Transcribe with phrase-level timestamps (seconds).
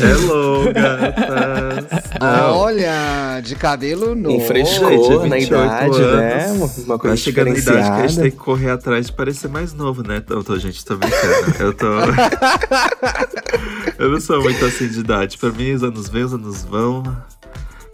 [0.00, 2.10] Hello, gatas.
[2.20, 2.56] Não.
[2.56, 4.36] Olha, de cabelo novo.
[4.36, 6.44] Um frescor Gente, na 28 idade, né?
[6.46, 6.78] anos.
[6.78, 8.22] Uma- Uma coisa Vai chegando na idade que a gente diferenciada.
[8.22, 10.22] tem que correr atrás de parecer mais novo, né?
[10.28, 11.54] Eu tô, gente, tô brincando.
[11.60, 11.86] Eu tô.
[13.98, 15.38] eu não sou muito assim de idade.
[15.38, 17.02] Pra mim, os anos vêm, os anos vão.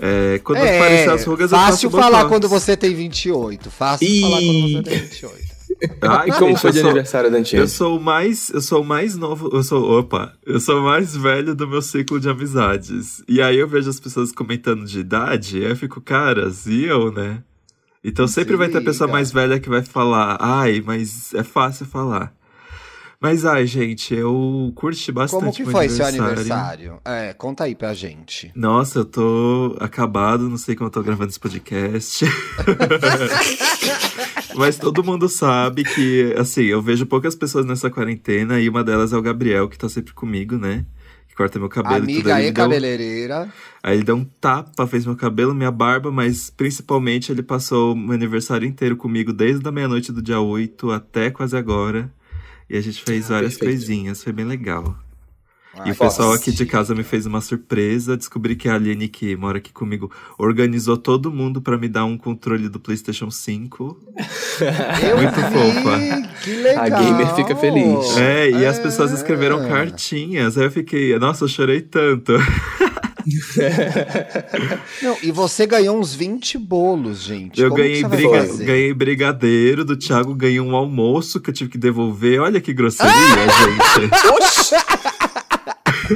[0.02, 2.28] É, quando É, aparecer as rugas, eu fácil faço falar botox.
[2.30, 3.70] quando você tem 28.
[3.70, 4.20] Fácil Ih.
[4.22, 5.49] falar quando você tem 28.
[6.02, 7.62] Ai, E como gente, foi de sou- aniversário da Antiga?
[7.62, 10.84] Eu sou o mais, eu sou o mais novo, eu sou, opa, eu sou o
[10.84, 13.22] mais velho do meu ciclo de amizades.
[13.28, 17.10] E aí eu vejo as pessoas comentando de idade, aí eu fico, caras, e eu,
[17.12, 17.42] né?
[18.04, 19.12] Então sempre Se vai ter a pessoa liga.
[19.18, 22.32] mais velha que vai falar, ai, mas é fácil falar.
[23.22, 26.98] Mas ai, gente, eu curti bastante Como que foi seu aniversário?
[27.04, 28.50] É, conta aí pra gente.
[28.56, 32.24] Nossa, eu tô acabado, não sei como eu tô gravando esse podcast.
[34.54, 39.12] Mas todo mundo sabe que, assim, eu vejo poucas pessoas nessa quarentena e uma delas
[39.12, 40.84] é o Gabriel, que tá sempre comigo, né?
[41.28, 42.30] Que corta meu cabelo e tudo.
[42.30, 43.52] Amiga Ele e me deu- cabeleireira.
[43.82, 47.96] Aí ele deu um tapa, fez meu cabelo, minha barba, mas principalmente ele passou o
[47.96, 52.12] meu aniversário inteiro comigo, desde a meia-noite do dia 8 até quase agora.
[52.68, 53.78] E a gente fez Ah, várias perfeito.
[53.80, 54.96] coisinhas, foi bem legal.
[55.78, 58.16] Ai, E o pessoal aqui de casa me fez uma surpresa.
[58.16, 62.18] Descobri que a Aline, que mora aqui comigo, organizou todo mundo pra me dar um
[62.18, 63.96] controle do PlayStation 5.
[65.08, 66.28] Eu Muito vi, fofa.
[66.42, 66.84] Que legal.
[66.84, 68.16] A gamer fica feliz.
[68.16, 69.68] É, e as pessoas escreveram É.
[69.68, 70.58] cartinhas.
[70.58, 72.32] Aí eu fiquei, nossa, eu chorei tanto.
[75.02, 77.60] Não, e você ganhou uns 20 bolos, gente.
[77.60, 82.40] Eu ganhei, briga, ganhei brigadeiro do Thiago, ganhei um almoço que eu tive que devolver.
[82.40, 84.00] Olha que grosseria, Ah!
[84.00, 84.10] gente.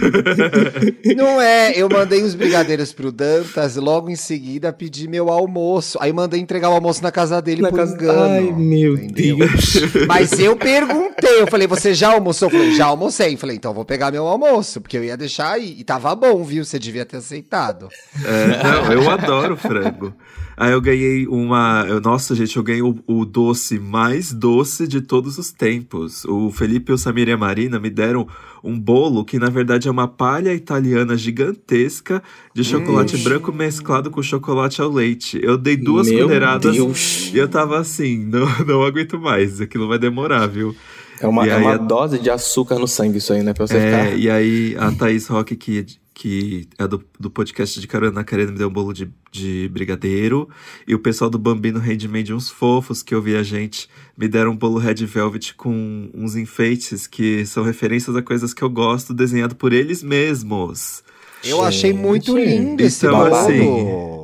[1.17, 5.99] Não é, eu mandei os brigadeiros pro Dantas, logo em seguida pedi meu almoço.
[6.01, 8.23] Aí mandei entregar o almoço na casa dele Na por casa- engano.
[8.23, 9.49] Ai, meu entendeu?
[9.49, 9.75] Deus.
[10.07, 12.47] Mas eu perguntei, eu falei, você já almoçou?
[12.49, 13.35] Eu falei, já almocei.
[13.35, 15.77] Eu falei, então eu vou pegar meu almoço, porque eu ia deixar aí.
[15.79, 16.65] E tava bom, viu?
[16.65, 17.89] Você devia ter aceitado.
[18.25, 20.15] É, não, eu adoro frango.
[20.57, 21.85] Aí eu ganhei uma.
[21.89, 26.25] eu- nossa, gente, eu ganhei o, o doce mais doce de todos os tempos.
[26.27, 28.27] O Felipe, o Samir e a Marina me deram
[28.63, 32.23] um bolo que, na verdade, é uma palha italiana gigantesca
[32.55, 35.39] de chocolate branco mesclado com chocolate ao leite.
[35.43, 37.31] Eu dei duas Meu colheradas Deus.
[37.33, 39.61] e eu tava assim, não, não aguento mais.
[39.61, 40.75] Aquilo vai demorar, viu?
[41.21, 43.53] É uma, E é uma a- dose de açúcar no sangue isso aí, né?
[43.53, 44.19] Pra você É, ficar...
[44.19, 48.53] e aí a Thaís Roque, que, que é do, do podcast de Carona na Carena,
[48.53, 50.49] me deu um bolo de, de brigadeiro.
[50.87, 54.53] E o pessoal do Bambino Handmade, uns fofos que eu vi a gente, me deram
[54.53, 59.13] um bolo Red Velvet com uns enfeites que são referências a coisas que eu gosto,
[59.13, 61.03] desenhado por eles mesmos.
[61.43, 63.35] Eu achei muito lindo esse então, bolo.
[63.35, 64.24] assim,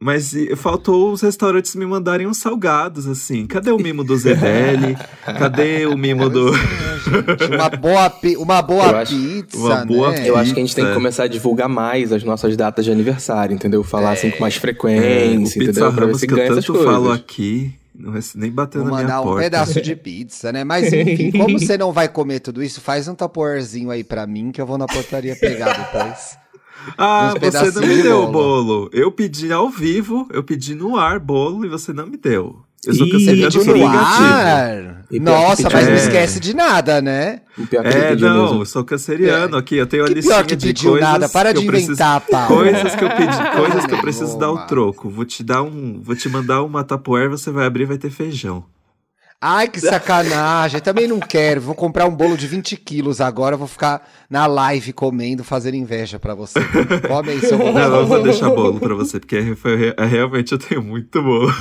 [0.00, 3.46] Mas faltou os restaurantes me mandarem uns salgados, assim.
[3.48, 4.96] Cadê o mimo do Zebelli?
[5.38, 6.50] Cadê o mimo do...
[6.54, 6.58] É,
[7.36, 7.54] gente.
[7.56, 10.28] Uma boa, pi- uma boa Eu acho- pizza, uma boa né?
[10.28, 11.00] Eu acho que a gente tem que Pizza.
[11.00, 13.82] começar a divulgar mais as nossas datas de aniversário, entendeu?
[13.82, 15.92] Falar assim com mais É, o frequência, Pizza entendeu?
[15.92, 18.96] Pra ver se que eu ganha essas tanto falo aqui, não nem bateu Vou na
[18.98, 19.42] minha mandar um porta.
[19.42, 20.62] pedaço de pizza, né?
[20.62, 24.52] Mas enfim, como você não vai comer tudo isso, faz um tapoerzinho aí pra mim
[24.52, 26.38] que eu vou na portaria pegar depois.
[26.96, 28.88] Ah, você não me de deu o bolo.
[28.92, 32.60] Eu pedi ao vivo, eu pedi no ar bolo e você não me deu.
[32.86, 35.04] Eu sou cancelado, eu pediu no ar?
[35.10, 36.06] E Nossa, pediu mas não mesmo.
[36.08, 37.40] esquece de nada, né?
[37.72, 38.60] É, não, mesmo.
[38.62, 39.76] eu sou canceriano aqui.
[39.76, 41.70] Eu tenho a Que listinha pior que de pediu coisas nada, para que de eu
[41.70, 42.46] preciso- inventar, Paulo.
[42.56, 45.10] Coisas que eu pedi, coisas que eu preciso dar o troco.
[45.10, 48.10] Vou te dar um, vou te mandar uma tapoer, você vai abrir e vai ter
[48.10, 48.64] feijão.
[49.40, 50.80] Ai, que sacanagem.
[50.80, 51.60] Também não quero.
[51.60, 53.56] Vou comprar um bolo de 20 quilos agora.
[53.56, 56.58] Vou ficar na live comendo, fazendo inveja pra você.
[57.06, 57.72] Come aí seu bolo.
[57.72, 61.22] Não, eu vou deixar bolo pra você, porque é- foi- é- realmente eu tenho muito
[61.22, 61.52] bolo.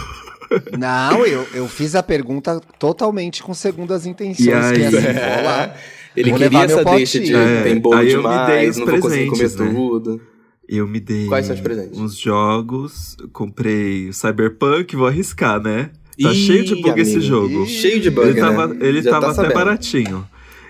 [0.78, 4.46] Não, eu, eu fiz a pergunta totalmente com segundas intenções.
[4.48, 4.74] E aí?
[4.76, 5.02] Que é assim,
[5.36, 5.76] vou lá.
[6.16, 7.64] Ele Vou queria essa deixa de potinho.
[7.64, 9.74] tem bolo É, aí eu me dei demais, os não vou conseguir comer presentes, né?
[9.74, 10.22] tudo.
[10.68, 12.00] Eu me dei Quais são os presentes?
[12.00, 15.92] uns jogos, comprei o Cyberpunk, vou arriscar, né?
[16.22, 17.28] Tá Ih, cheio de bug esse amigo.
[17.28, 17.64] jogo.
[17.64, 18.78] Ih, Cheio de bug, ele tava, né?
[18.88, 19.54] ele Já tava tá até sabendo.
[19.56, 20.28] baratinho.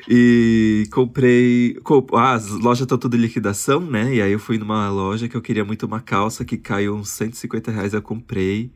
[0.10, 1.78] E comprei.
[1.84, 4.16] co- Ah, as lojas estão tudo em liquidação, né?
[4.16, 7.10] E aí eu fui numa loja que eu queria muito uma calça que caiu uns
[7.10, 8.72] 150 reais, eu comprei.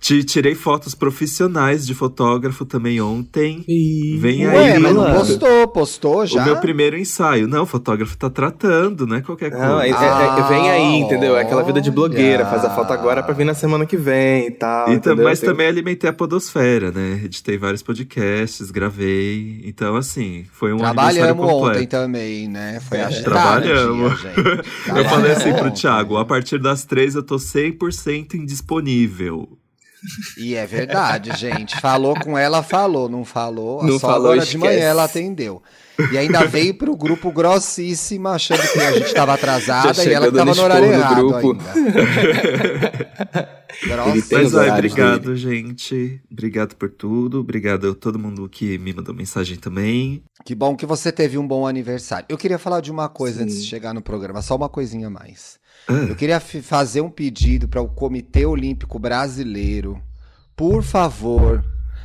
[0.00, 3.64] Ti- Tirei fotos profissionais de fotógrafo também ontem.
[3.66, 6.40] Ih, Vem Ué, aí, mas não postou, postou já?
[6.40, 7.48] O meu primeiro ensaio.
[7.48, 9.66] Não, o fotógrafo tá tratando, não é qualquer coisa.
[9.66, 11.36] Não, é- é- é- vem aí, entendeu?
[11.36, 14.46] É aquela vida de blogueira, faz a foto agora pra vir na semana que vem
[14.46, 14.88] e tal.
[14.92, 17.20] E mas Tem- também alimentei a podosfera, né?
[17.24, 19.62] Editei vários podcasts, gravei.
[19.64, 21.76] Então, assim, foi um aniversário Trabalhamos completo.
[21.78, 22.80] ontem também, né?
[22.88, 24.20] Foi É, agitado trabalhamos.
[24.20, 24.68] dia, gente.
[24.96, 29.48] Eu falei assim pro Thiago, a partir das três eu tô 100% indisponível.
[30.36, 31.78] E é verdade, gente.
[31.80, 33.08] Falou com ela, falou.
[33.08, 33.82] Não falou.
[33.82, 34.88] Não só falou, agora de manhã esquece.
[34.88, 35.62] ela atendeu.
[36.12, 40.32] E ainda veio pro grupo grossíssima, achando que a gente tava atrasada e ela que
[40.32, 41.58] chegando tava no horário errado grupo.
[44.32, 46.20] Mas horários obrigado, gente.
[46.30, 47.40] Obrigado por tudo.
[47.40, 50.22] Obrigado a todo mundo que me mandou mensagem também.
[50.44, 52.26] Que bom que você teve um bom aniversário.
[52.28, 53.44] Eu queria falar de uma coisa Sim.
[53.44, 55.58] antes de chegar no programa, só uma coisinha a mais.
[55.88, 59.98] Ah, Eu queria fazer um pedido para o Comitê Olímpico Brasileiro,
[60.54, 61.64] por favor,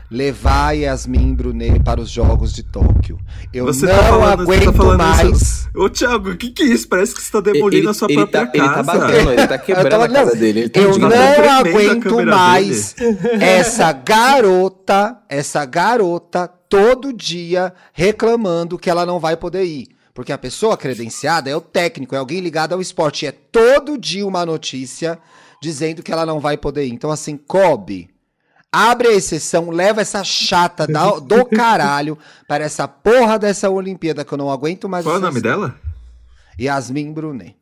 [0.10, 3.20] levar Yasmin Brunet para os Jogos de Tóquio.
[3.54, 5.42] Eu Você não tá falando- você aguento tá falando mais.
[5.42, 6.88] isso- Ô, Thiago, o que que é isso?
[6.88, 8.76] Parece que você tá demolindo a sua ele, própria tá, ele casa.
[8.76, 10.60] tá batendo, ele tá quebrando tava- a casa não, dele.
[10.62, 12.96] Ele tá Eu tá não aguento mais
[13.42, 19.88] essa garota, essa garota todo dia reclamando que ela não vai poder ir.
[20.14, 23.26] Porque a pessoa credenciada é o técnico, é alguém ligado ao esporte.
[23.26, 25.18] E é todo dia uma notícia
[25.62, 26.92] dizendo que ela não vai poder ir.
[26.94, 28.10] Então, assim, Kobe,
[28.72, 32.18] abre a exceção, leva essa chata da- do caralho
[32.48, 35.04] para essa porra dessa Olimpíada que eu não aguento mais.
[35.04, 35.76] Qual é o nome dela?
[36.60, 37.56] Yasmin Brunet.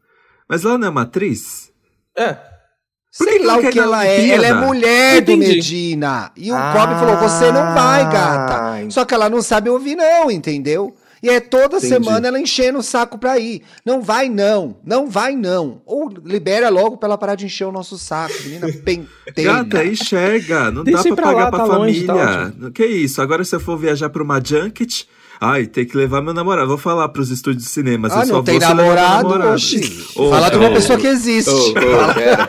[0.49, 1.71] Mas ela não é uma atriz?
[2.17, 2.33] É.
[2.33, 4.29] Por que Sei que lá o que ela é.
[4.29, 5.55] Ela é mulher do Entendi.
[5.55, 6.31] Medina.
[6.35, 8.89] E o Ah, Kobe falou: você não vai, gata.
[8.89, 10.95] Só que ela não sabe ouvir, não, entendeu?
[11.23, 11.87] E é toda Entendi.
[11.87, 13.61] semana ela enchendo o saco pra ir.
[13.85, 14.77] Não vai, não.
[14.83, 15.81] Não vai, não.
[15.85, 18.33] Ou libera logo pra ela parar de encher o nosso saco.
[18.43, 19.63] Menina penteira.
[19.63, 20.71] Gata, enxerga.
[20.71, 22.71] Não Deixa dá pra pra pagar lá, pra tá longe, tá família.
[22.71, 23.21] que isso?
[23.21, 25.07] Agora se eu for viajar pra uma junket...
[25.43, 26.67] Ai, tem que levar meu namorado.
[26.67, 28.07] Vou falar pros estúdios de cinema.
[28.11, 29.23] Ah, não tem meu namorado?
[29.29, 29.53] namorado.
[29.55, 30.05] Oxi.
[30.15, 31.49] Ô, Fala de uma pessoa que existe.
[31.49, 31.73] Ô,
[32.13, 32.47] pera.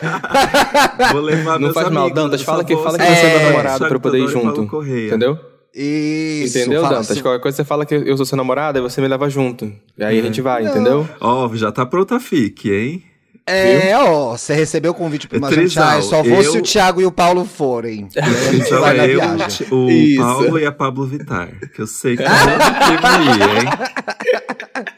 [1.11, 2.43] Vou levar Não meus faz mal, Dantas.
[2.43, 4.61] Fala que, fala que É, você é meu namorado pra eu poder ir junto.
[4.85, 5.39] Entendeu?
[5.75, 6.57] Isso.
[6.59, 7.11] entendeu, Dantas?
[7.11, 9.71] assim- Qualquer coisa você fala que eu sou seu namorado, aí você me leva junto.
[9.97, 10.71] E aí a gente vai, Não.
[10.71, 11.09] entendeu?
[11.19, 13.03] Ó, já tá pronta a FIC, hein?
[13.45, 15.69] É, ó, você recebeu o convite pra uma É eu
[16.01, 16.43] só vou trisal.
[16.43, 18.07] se Eu- o Thiago e o Paulo forem.
[18.15, 19.67] E aí a gente Então vai na é eu, viagem.
[19.69, 20.21] o Isso.
[20.21, 21.49] Paulo e a Pablo Vittar.
[21.75, 24.85] Que eu sei que time aí, hein?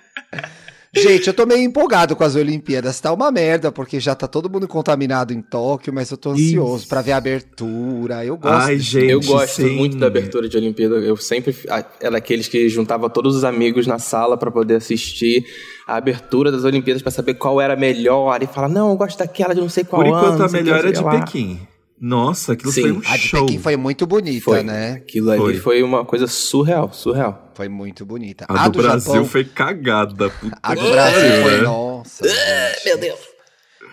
[0.96, 3.00] Gente, eu tô meio empolgado com as Olimpíadas.
[3.00, 6.88] Tá uma merda, porque já tá todo mundo contaminado em Tóquio, mas eu tô ansioso
[6.88, 8.24] pra ver a abertura.
[8.24, 8.68] Eu gosto.
[8.68, 9.12] Ai, gente.
[9.12, 9.76] Eu gosto sim.
[9.76, 10.96] muito da abertura de Olimpíada.
[10.96, 11.56] Eu sempre
[12.00, 15.46] era daqueles que juntava todos os amigos na sala pra poder assistir
[15.86, 19.18] a abertura das Olimpíadas pra saber qual era a melhor e falar: "Não, eu gosto
[19.18, 21.60] daquela de não sei qual Por ano, enquanto, a melhor é de lá." Pequim.
[22.08, 22.82] Nossa, aquilo Sim.
[22.82, 23.46] foi um A de show.
[23.48, 24.92] Pequim foi muito bonita, Foi, né?
[24.92, 25.58] Aquilo ali Foi.
[25.58, 25.84] foi.
[25.84, 27.52] uma coisa surreal, surreal.
[27.56, 28.46] Foi muito bonita.
[28.48, 30.30] A, do, Brasil Japão, foi cagada.
[30.30, 31.62] Puta A do que Brasil pariu, foi, né?
[31.64, 32.26] nossa.
[32.86, 33.20] Meu Deus.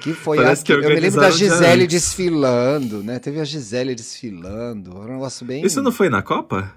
[0.03, 0.89] Que foi Parece que aquilo.
[0.89, 3.19] Eu me lembro da já Gisele desfilando, né?
[3.19, 4.91] Teve a Gisele desfilando.
[4.91, 5.65] Era um negócio bem.
[5.65, 6.71] Isso não foi na Copa?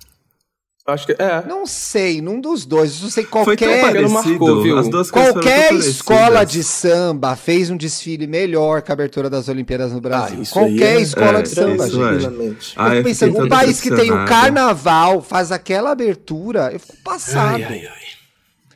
[0.88, 1.44] Acho que é.
[1.48, 3.02] Não sei, num dos dois.
[3.02, 3.82] Não sei Foi qualquer.
[3.82, 4.10] parecido.
[4.14, 4.76] marcou, viu?
[5.12, 6.52] Qualquer escola parecidas.
[6.52, 10.44] de samba fez um desfile melhor que a abertura das Olimpíadas no Brasil.
[10.44, 12.12] Ah, Qualquer é- escola é, de samba, isso é.
[12.14, 12.22] gente.
[12.22, 12.74] Tranquilamente.
[12.76, 16.98] Ah, eu eu pensando, um país que tem o carnaval, faz aquela abertura, eu fico
[17.04, 17.56] passado.
[17.56, 18.06] Ai, ai, ai.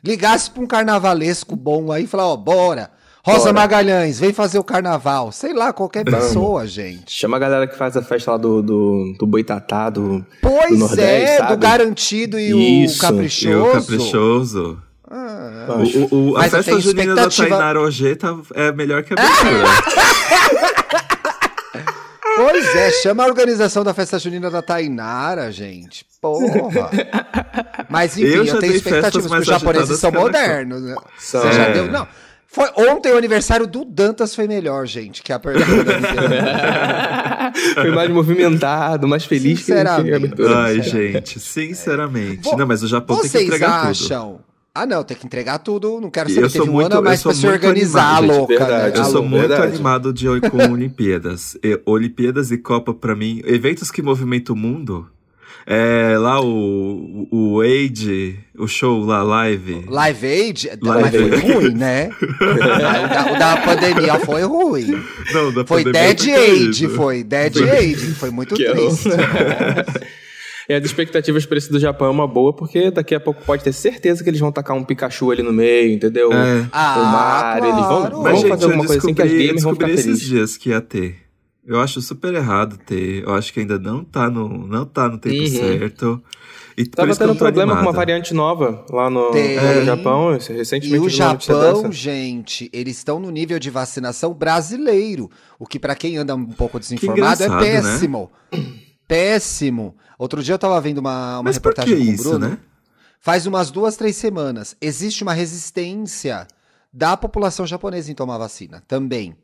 [0.02, 2.90] Ligasse pra um carnavalesco bom aí e falar, ó, bora.
[3.22, 3.52] Rosa Bora.
[3.52, 5.30] Magalhães, vem fazer o carnaval.
[5.30, 6.28] Sei lá, qualquer Vamos.
[6.28, 7.12] pessoa, gente.
[7.12, 10.78] Chama a galera que faz a festa lá do, do, do Boitatá, do, do Pois
[10.78, 11.52] Nordeste, é, sabe?
[11.52, 13.58] do garantido e Isso, o e E caprichoso.
[13.68, 14.82] o Caprichoso.
[15.10, 15.66] Ah.
[16.10, 19.16] O, o- a eu festa tenho junina da expectativa- Tainara Ojeta é melhor que a
[19.18, 20.70] abertura.
[22.36, 26.06] Pois é, chama a organização da festa junina da Tainara, gente.
[26.22, 26.90] Porra.
[27.88, 30.18] Mas enfim, Eu eu, já tenho dei festas expectativas, porque mais os japoneses são que
[30.18, 30.94] modernos, né?
[31.18, 31.42] São.
[31.42, 31.72] Você já É.
[31.72, 31.90] deu.
[31.90, 32.06] Não.
[32.52, 37.52] Foi, ontem o aniversário do Dantas foi melhor, gente, que a abertura da.
[37.74, 40.58] Foi mais movimentado, mais feliz que que a abertura.
[40.58, 42.42] Ai, gente, sinceramente.
[42.42, 43.90] Vo- Não, mas o Japão tem que Vocês entregar tudo.
[43.90, 44.40] acham?
[44.74, 46.00] Ah, não, tem que entregar tudo.
[46.00, 46.46] Não quero saber.
[46.46, 48.58] eu sou um muito- ano sou pra se muito organizar, animado, gente, louca.
[48.66, 48.94] verdade.
[48.94, 49.00] né?
[49.00, 49.72] Eu sou muito verdade.
[49.72, 51.56] animado de com Olimpíadas.
[51.62, 55.08] E- Olimpíadas e Copa, pra mim, eventos que movimentam o mundo.
[55.66, 59.84] É lá o, o Wade, o show lá, live.
[59.88, 61.52] Live Aid, Live mas foi Aid.
[61.52, 62.10] ruim, né?
[62.20, 65.02] o, da, o da pandemia foi ruim.
[65.32, 69.08] Não, da Foi pandemia Dead foi Aid, foi Dead Aid, foi muito Que triste.
[70.68, 73.64] E as expectativas para esse do Japão é uma boa, porque daqui a pouco pode
[73.64, 76.32] ter certeza que eles vão tacar um Pikachu ali no meio, entendeu?
[76.32, 76.64] É.
[76.70, 78.22] Ah, o Mario, eles vão, claro.
[78.22, 80.28] vão gente, fazer alguma coisa assim que as gamers vão ficar descobri esses felizes.
[80.28, 81.16] dias que ia ter.
[81.70, 83.22] Eu acho super errado ter.
[83.22, 85.46] Eu acho que ainda não tá no, não tá no tempo Uhum.
[85.46, 86.22] certo.
[86.76, 90.36] E Tava tendo tô problema com uma variante nova lá no, no Japão.
[90.36, 91.92] Isso, E Recentemente o Japão, dessa.
[91.92, 96.78] gente, eles estão no nível de vacinação brasileiro, o que pra quem anda um pouco
[96.80, 97.58] desinformado é né?
[97.60, 98.30] péssimo.
[99.06, 99.94] Péssimo.
[100.18, 102.48] Outro dia eu tava vendo uma, uma Mas por que reportagem com o isso, Bruno.
[102.50, 102.58] né?
[103.20, 104.76] Faz umas duas, três semanas.
[104.80, 106.46] Existe uma resistência
[106.92, 109.34] da população japonesa em tomar vacina também.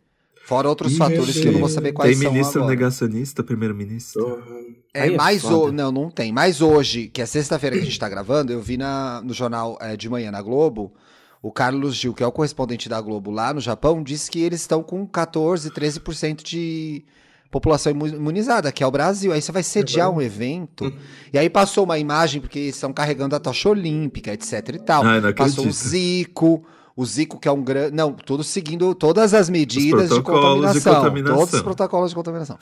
[0.46, 2.76] Fora outros fatores que eu não vou saber quais Tem são ministro agora.
[2.76, 4.42] negacionista, primeiro-ministro?
[4.94, 5.56] É, Aí é mais foda.
[5.56, 5.72] o...
[5.72, 6.32] Não, não tem.
[6.32, 9.76] Mas hoje, que é sexta-feira que a gente tá gravando, eu vi na, no jornal
[9.80, 10.92] é, de manhã na Globo,
[11.42, 14.60] o Carlos Gil, que é o correspondente da Globo lá no Japão, disse que eles
[14.60, 17.04] estão com 14, 13% de
[17.50, 19.32] população imu- imunizada, que é o Brasil.
[19.32, 20.92] Aí você vai sediar um evento,
[21.32, 25.02] e aí passou uma imagem, porque eles estão carregando a tocha olímpica, etc e tal.
[25.04, 25.72] Ai, não passou o.
[25.72, 26.64] Zico...
[26.96, 27.94] O Zico, que é um grande.
[27.94, 30.94] Não, todos seguindo todas as medidas de protocolos de contaminação.
[30.94, 31.36] contaminação.
[31.36, 32.58] Todos os protocolos de contaminação.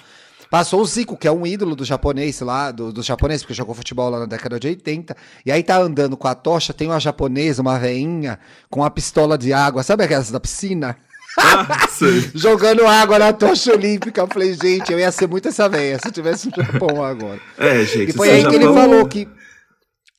[0.51, 3.75] Passou o Zico, que é um ídolo do japonês lá, do, dos japoneses, porque jogou
[3.75, 5.17] futebol lá na década de 80.
[5.47, 8.39] E aí tá andando com a tocha, tem uma japonesa, uma veinha,
[8.69, 10.97] com uma pistola de água, sabe aquelas da piscina?
[11.39, 11.89] Ah.
[12.35, 14.21] Jogando água na tocha olímpica.
[14.21, 17.41] Eu falei, gente, eu ia ser muito essa veia se eu tivesse no Japão agora.
[17.59, 18.11] É, gente.
[18.11, 19.29] E foi esse aí que ele falou que.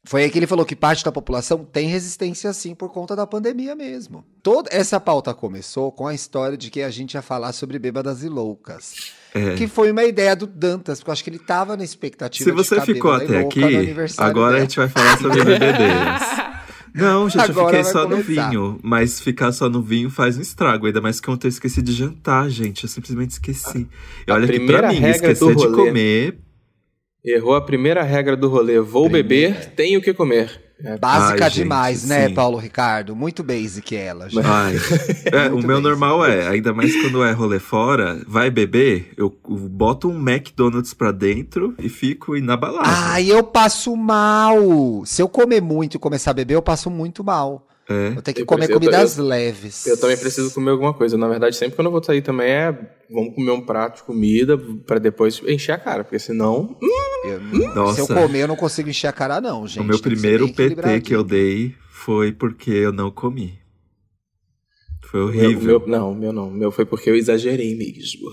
[0.08, 3.26] Foi aí que ele falou que parte da população tem resistência sim por conta da
[3.26, 4.24] pandemia mesmo.
[4.44, 8.24] Toda essa pauta começou com a história de que a gente ia falar sobre bêbadas
[8.24, 8.94] e loucas.
[9.34, 9.56] É.
[9.56, 12.52] Que foi uma ideia do Dantas, porque eu acho que ele tava na expectativa Se
[12.52, 14.62] de você ficar ficou até no aqui, agora a dela.
[14.62, 16.22] gente vai falar sobre bebedeiras.
[16.94, 18.50] Não, gente, eu Agora fiquei vai só no começar.
[18.50, 18.80] vinho.
[18.82, 20.86] Mas ficar só no vinho faz um estrago.
[20.86, 22.84] Ainda mais que ontem eu esqueci de jantar, gente.
[22.86, 23.90] Eu simplesmente esqueci.
[24.26, 26.40] E A olha que pra mim, esquecer de comer.
[27.26, 28.80] Errou a primeira regra do rolê.
[28.80, 30.66] Vou beber, tenho que comer.
[30.84, 32.34] É, Básica Ai, demais, gente, né, sim.
[32.34, 33.16] Paulo Ricardo?
[33.16, 34.28] Muito basic ela.
[35.32, 39.34] É, o meu bem, normal é, ainda mais quando é rolê fora, vai beber, eu
[39.48, 42.84] boto um McDonald's pra dentro e fico inabalável.
[42.86, 45.04] Ai, eu passo mal.
[45.06, 47.68] Se eu comer muito e começar a beber, eu passo muito mal.
[47.88, 48.14] É.
[48.16, 49.86] Eu tenho que Eu comer preciso- comidas leves.
[49.86, 51.18] Eu também preciso comer alguma coisa.
[51.18, 52.72] Na verdade, sempre quando eu vou sair também é
[53.12, 56.76] vamos comer um prato de comida pra depois encher a cara, porque senão.
[56.82, 56.90] hum,
[57.30, 58.04] Eu não- Nossa.
[58.06, 59.80] Se eu comer, eu não consigo encher a cara, não, gente.
[59.82, 63.60] o meu que primeiro PT que eu dei foi porque eu não comi.
[65.16, 65.80] Foi Meu, horrível.
[65.80, 66.52] meu- não, meu não.
[66.52, 68.30] Meu foi porque eu exagerei mesmo.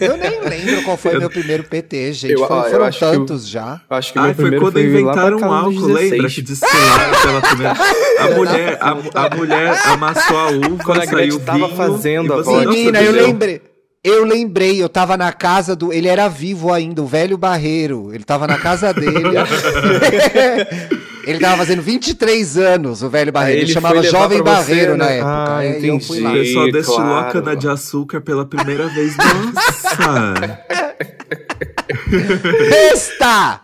[0.00, 2.32] Eu nem lembro qual foi o meu primeiro PT, gente.
[2.32, 3.80] Eu- Foi- eu foram acho que eu- tantos já.
[3.88, 6.00] Acho que meu foi primeiro quando foi inventaram um álcool, lembra?
[6.28, 6.34] 16.
[6.34, 7.74] Que destilaram pela primeira.
[8.18, 8.90] A mulher, a,
[9.26, 12.66] a mulher amassou a uva, Quando a saiu tava vinho, fazendo a voz.
[12.66, 13.62] Menina, eu lembrei.
[14.02, 15.92] Eu lembrei, eu tava na casa do.
[15.92, 18.12] Ele era vivo ainda, o velho Barreiro.
[18.12, 19.12] Ele tava na casa dele.
[21.24, 23.52] ele tava fazendo 23 anos, o velho Barreiro.
[23.56, 25.16] Aí Ele, ele chamava Jovem pra você, Barreiro na né?
[25.18, 25.56] época.
[25.56, 26.22] Ah, é, e eu fui entendi.
[26.22, 26.30] lá.
[26.32, 27.32] O pessoal destilou a claro.
[27.32, 29.14] cana de açúcar pela primeira vez.
[29.18, 30.60] Nossa!
[32.68, 33.60] Besta!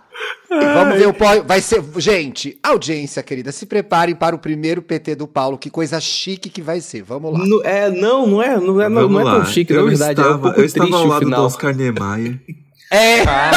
[0.49, 1.43] Vamos ver o pó.
[1.43, 1.83] Vai ser.
[1.99, 5.59] Gente, audiência, querida, se preparem para o primeiro PT do Paulo.
[5.59, 7.03] Que coisa chique que vai ser.
[7.03, 7.45] Vamos lá.
[7.45, 9.35] No- é, não, não é, não é, não, Vamos não é lá.
[9.37, 10.13] tão chique, eu na verdade.
[10.21, 11.43] Estava, é um pouco eu estava triste ao o lado do.
[11.43, 12.39] Oscar Niemeyer.
[12.91, 13.21] É!
[13.23, 13.51] Ah,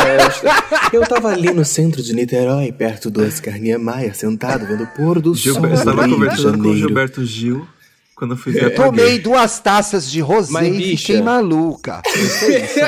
[0.91, 4.87] eu, eu tava ali no centro de Niterói, perto do Oscar Niemeyer, sentado vendo o
[4.87, 5.53] pôr do sol.
[5.53, 6.77] Gilberto, eu no Rio de conversando com o Janeiro.
[6.79, 7.67] Gilberto Gil
[8.19, 10.97] quando eu fui ver a Tomei duas taças de rosé Mas, e bicha.
[10.97, 12.01] fiquei maluca.
[12.05, 12.79] Isso é isso.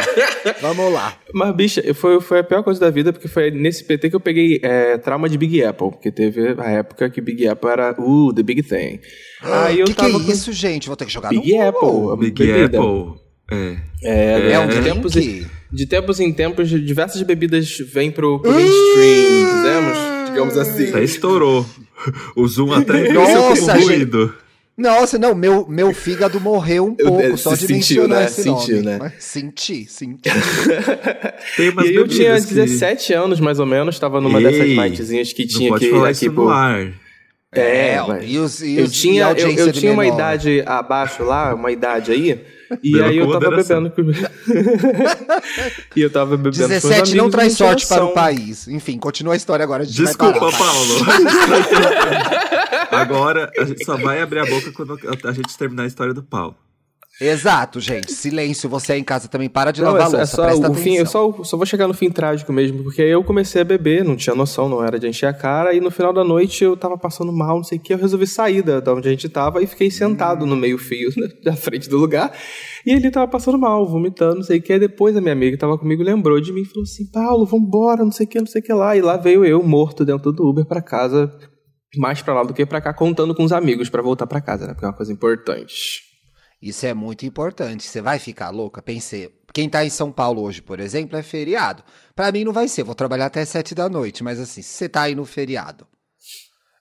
[0.61, 1.15] Vamos lá.
[1.33, 4.19] Mas, bicha, foi, foi a pior coisa da vida, porque foi nesse PT que eu
[4.19, 8.33] peguei é, trauma de Big Apple, porque teve a época que Big Apple era, uh,
[8.33, 8.99] the big thing.
[9.41, 10.87] Aí eu que, que tava é com isso, gente?
[10.87, 12.17] Vou ter que jogar Big no Apple.
[12.19, 12.77] Big bebida.
[12.77, 13.21] Apple.
[13.49, 13.77] É.
[14.03, 15.47] É, É um de, drink?
[15.71, 19.97] De tempos em tempos, diversas bebidas vêm pro, pro mainstream, dizemos,
[20.29, 20.89] digamos assim.
[20.89, 21.65] Até estourou.
[22.35, 23.85] O Zoom até Nossa, gente.
[23.85, 24.33] ruído.
[24.77, 28.19] Nossa, não, meu, meu fígado morreu um Eu- pouco é, só se de sentiu, mencionar
[28.21, 28.25] né?
[28.25, 28.87] esse Sentiu, nome.
[28.87, 28.97] né?
[28.99, 30.29] Mas Senti, senti.
[31.57, 34.43] Tem umas E eu tinha bebidas que 17 anos, mais ou menos, tava numa Ei,
[34.45, 36.43] dessas nightzinhas que Não tinha pode que falar aqui isso pro...
[36.45, 36.87] no ar.
[37.53, 41.23] É, É, e os, e eu os- e tinha, eu, eu tinha uma idade abaixo
[41.23, 42.41] lá, uma idade aí,
[42.83, 44.01] e aí eu tava bebendo com...
[45.95, 48.67] e eu tava bebendo com meus 17 não traz sorte para o país.
[48.67, 49.83] Enfim, continua a história agora.
[49.83, 50.57] A Desculpa, parar.
[50.57, 50.93] Paulo.
[52.91, 56.21] Agora a gente só vai abrir a boca quando a gente terminar a história do
[56.21, 56.55] Paulo.
[57.21, 58.11] Exato, gente.
[58.11, 58.67] Silêncio.
[58.67, 60.35] Você aí em casa também para de Não, lavar é é louça.
[60.35, 61.33] só presta o fim, eu atenção.
[61.37, 64.15] só, só vou chegar no fim trágico mesmo, porque aí eu comecei a beber, não
[64.15, 66.97] tinha noção, não era de encher a cara, e no final da noite eu tava
[66.97, 69.61] passando mal, não sei o que, eu resolvi sair da, da onde a gente tava
[69.61, 72.35] e fiquei sentado no meio fio, né, da frente do lugar,
[72.85, 75.51] e ele tava passando mal, vomitando, não sei o que, aí depois a minha amiga
[75.51, 78.39] que tava comigo lembrou de mim e falou assim, Paulo, vambora, não sei o que,
[78.39, 81.31] não sei o que lá, e lá veio eu, morto dentro do Uber pra casa,
[81.97, 84.65] mais pra lá do que pra cá, contando com os amigos pra voltar pra casa,
[84.65, 86.09] né, porque é uma coisa importante.
[86.61, 87.83] Isso é muito importante.
[87.87, 88.81] Você vai ficar louca?
[88.81, 89.29] Pensei.
[89.53, 91.83] Quem tá em São Paulo hoje, por exemplo, é feriado.
[92.15, 92.83] Pra mim não vai ser.
[92.83, 94.23] Vou trabalhar até sete da noite.
[94.23, 95.87] Mas assim, se você tá aí no feriado,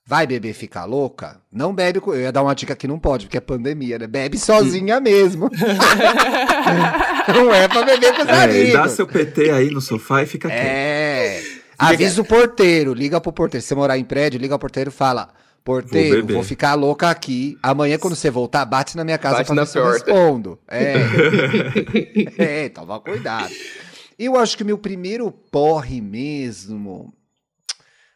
[0.06, 1.40] vai beber ficar louca?
[1.50, 1.98] Não bebe.
[2.00, 4.06] com- Eu ia dar uma dica que não pode, porque é pandemia, né?
[4.06, 5.48] Bebe sozinha mesmo.
[7.34, 8.72] não é pra beber com os É, amigos.
[8.72, 10.60] dá seu PT aí no sofá e fica quieto.
[10.66, 11.42] É.
[11.78, 13.62] Avisa o porteiro, liga pro porteiro.
[13.62, 15.30] Se você morar em prédio, liga pro porteiro e fala:
[15.64, 16.34] Porteiro, beber.
[16.34, 17.58] vou, ficar louca aqui.
[17.62, 20.58] Amanhã, quando você voltar, bate na minha casa Bate pra ver se eu respondo.
[20.66, 20.94] É.
[22.64, 23.52] é, toma cuidado.
[24.18, 27.12] Eu acho que o meu primeiro porre mesmo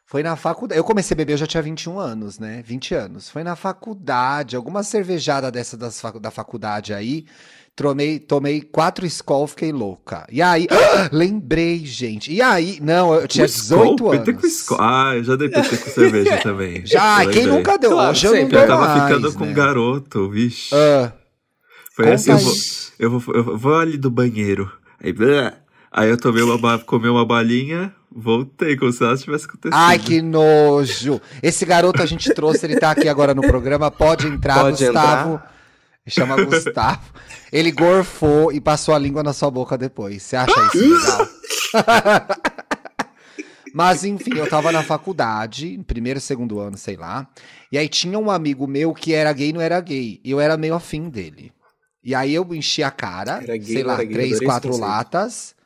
[0.06, 0.78] foi na faculdade.
[0.78, 2.62] Eu comecei a beber, eu já tinha 21 anos, né?
[2.64, 3.28] 20 anos.
[3.30, 7.26] Foi na faculdade, alguma cervejada dessa das facu- da faculdade aí.
[7.76, 10.24] Tomei, tomei quatro Skol, fiquei louca.
[10.30, 10.68] E aí,
[11.10, 12.32] lembrei, gente.
[12.32, 14.40] E aí, não, eu tinha O Skol, 18 PT anos.
[14.40, 14.78] com Skol.
[14.80, 16.86] Ah, eu já dei PT com cerveja também.
[16.86, 17.58] Já, Eu quem lembrei.
[17.58, 17.90] nunca deu?
[17.90, 18.52] Claro, Hoje eu não sempre.
[18.52, 19.50] dou Eu tava mais, ficando com né?
[19.50, 20.72] um garoto, vixe.
[20.74, 21.12] Ah,
[21.96, 22.54] Foi assim, eu vou,
[22.98, 24.70] eu, vou, eu vou ali do banheiro.
[25.02, 25.54] Aí, blá.
[25.90, 29.74] aí eu tomei uma, comi uma balinha, voltei, como se nada tivesse acontecido.
[29.76, 31.20] Ai, que nojo.
[31.42, 33.90] Esse garoto a gente trouxe, ele tá aqui agora no programa.
[33.90, 35.42] Pode entrar, Pode Gustavo.
[36.06, 37.12] Chama Gustavo.
[37.50, 40.23] Ele gorfou e passou a língua na sua boca depois.
[40.23, 41.28] Você acha isso legal?
[43.75, 47.26] Mas enfim, eu tava na faculdade, primeiro, segundo ano, sei lá.
[47.73, 50.20] E aí tinha um amigo meu que era gay e não era gay.
[50.23, 51.52] E eu era meio afim dele.
[52.02, 55.56] E aí eu enchi a cara, gay, sei lá, três, quatro latas.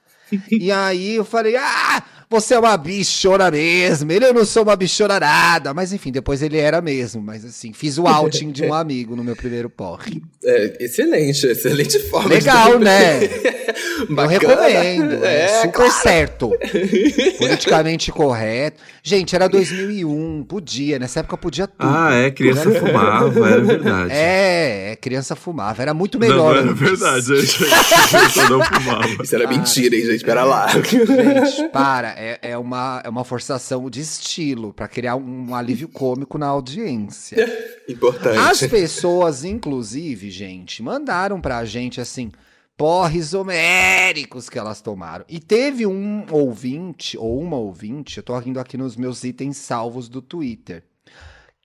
[0.51, 4.11] e aí eu falei, ah, você é uma bichona mesmo.
[4.13, 5.73] Ele eu não sou uma bichona nada.
[5.73, 7.23] Mas enfim, depois ele era mesmo.
[7.23, 10.23] Mas assim, fiz o outing de um amigo no meu primeiro porre.
[10.51, 12.29] É, excelente, excelente forma.
[12.31, 13.21] de Legal, ter- né?
[14.09, 15.25] Eu recomendo.
[15.25, 15.93] É, É, super claro.
[15.93, 16.53] certo.
[17.39, 18.81] Politicamente correto.
[19.03, 20.99] Gente, era 2001, podia.
[20.99, 21.77] Nessa época podia tudo.
[21.87, 22.79] Ah, é, criança Né?
[22.81, 24.13] fumava, era verdade.
[24.19, 25.83] É, é, criança fumava.
[25.83, 26.55] Era muito não, melhor.
[26.55, 26.81] não era antes.
[26.81, 28.51] verdade, gente.
[28.51, 29.23] Não fumava.
[29.23, 30.25] Isso era mentira, hein, gente?
[30.25, 30.69] Pera lá.
[30.69, 32.15] Gente, para.
[32.17, 37.37] É, é, uma, é uma forçação de estilo pra criar um, alívio cômico na audiência.
[37.89, 38.39] Importante.
[38.39, 42.31] As pessoas, inclusive, gente, mandaram pra gente assim.
[42.77, 45.25] Porres homéricos que elas tomaram.
[45.29, 50.09] E teve um ouvinte, ou uma ouvinte, eu tô rindo aqui nos meus itens salvos
[50.09, 50.85] do Twitter.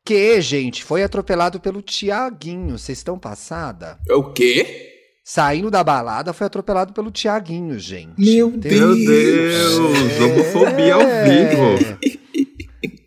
[0.03, 2.79] Que, gente, foi atropelado pelo Tiaguinho.
[2.79, 3.99] Vocês estão passada?
[4.09, 4.89] O quê?
[5.23, 8.15] Saindo da balada, foi atropelado pelo Tiaguinho, gente.
[8.19, 12.22] Meu Teve- Meu Deus, homofobia ao vivo.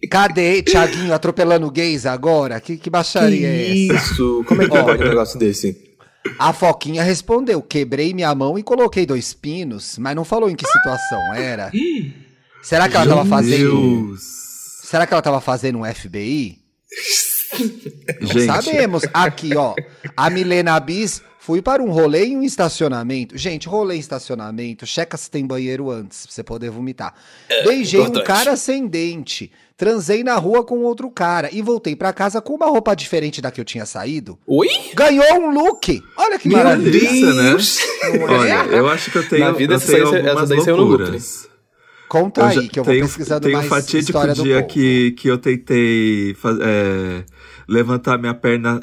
[0.07, 2.61] Cadê Tiaguinho atropelando gays agora?
[2.61, 4.13] Que, que baixaria é Que essa?
[4.13, 4.45] isso?
[4.47, 5.87] Como é que pode um negócio desse?
[6.39, 10.67] A Foquinha respondeu: quebrei minha mão e coloquei dois pinos, mas não falou em que
[10.67, 11.71] situação era.
[12.63, 14.07] Será que ela tava Meu fazendo.
[14.09, 14.21] Deus.
[14.83, 16.59] Será que ela tava fazendo um FBI?
[18.21, 19.03] Não Gente, sabemos.
[19.15, 19.75] Aqui, ó.
[20.17, 23.39] A Milena Bis fui para um rolê em um estacionamento.
[23.39, 27.15] Gente, rolê em estacionamento, checa se tem banheiro antes, pra você poder vomitar.
[27.65, 28.27] Beijei um É, importante.
[28.27, 29.53] cara sem dente.
[29.77, 33.51] Transei na rua com outro cara e voltei pra casa com uma roupa diferente da
[33.53, 34.37] que eu tinha saído.
[34.47, 34.67] Oi?
[34.95, 36.03] Ganhou um look!
[36.17, 36.91] Olha que Meu maravilha!
[36.91, 37.51] delícia, né?
[37.51, 37.79] Deus.
[38.29, 40.77] Olha, eu acho que eu tenho, Na vida, eu essa tenho essa algumas daí saiu
[40.79, 40.99] no lucro.
[41.05, 41.49] loucuras.
[42.09, 44.63] Conta Eu aí, que eu vou tenho, pesquisando tenho mais um fatídico história do dia
[44.63, 44.73] povo.
[44.73, 47.25] que, que eu tentei é,
[47.69, 48.81] levantar minha perna.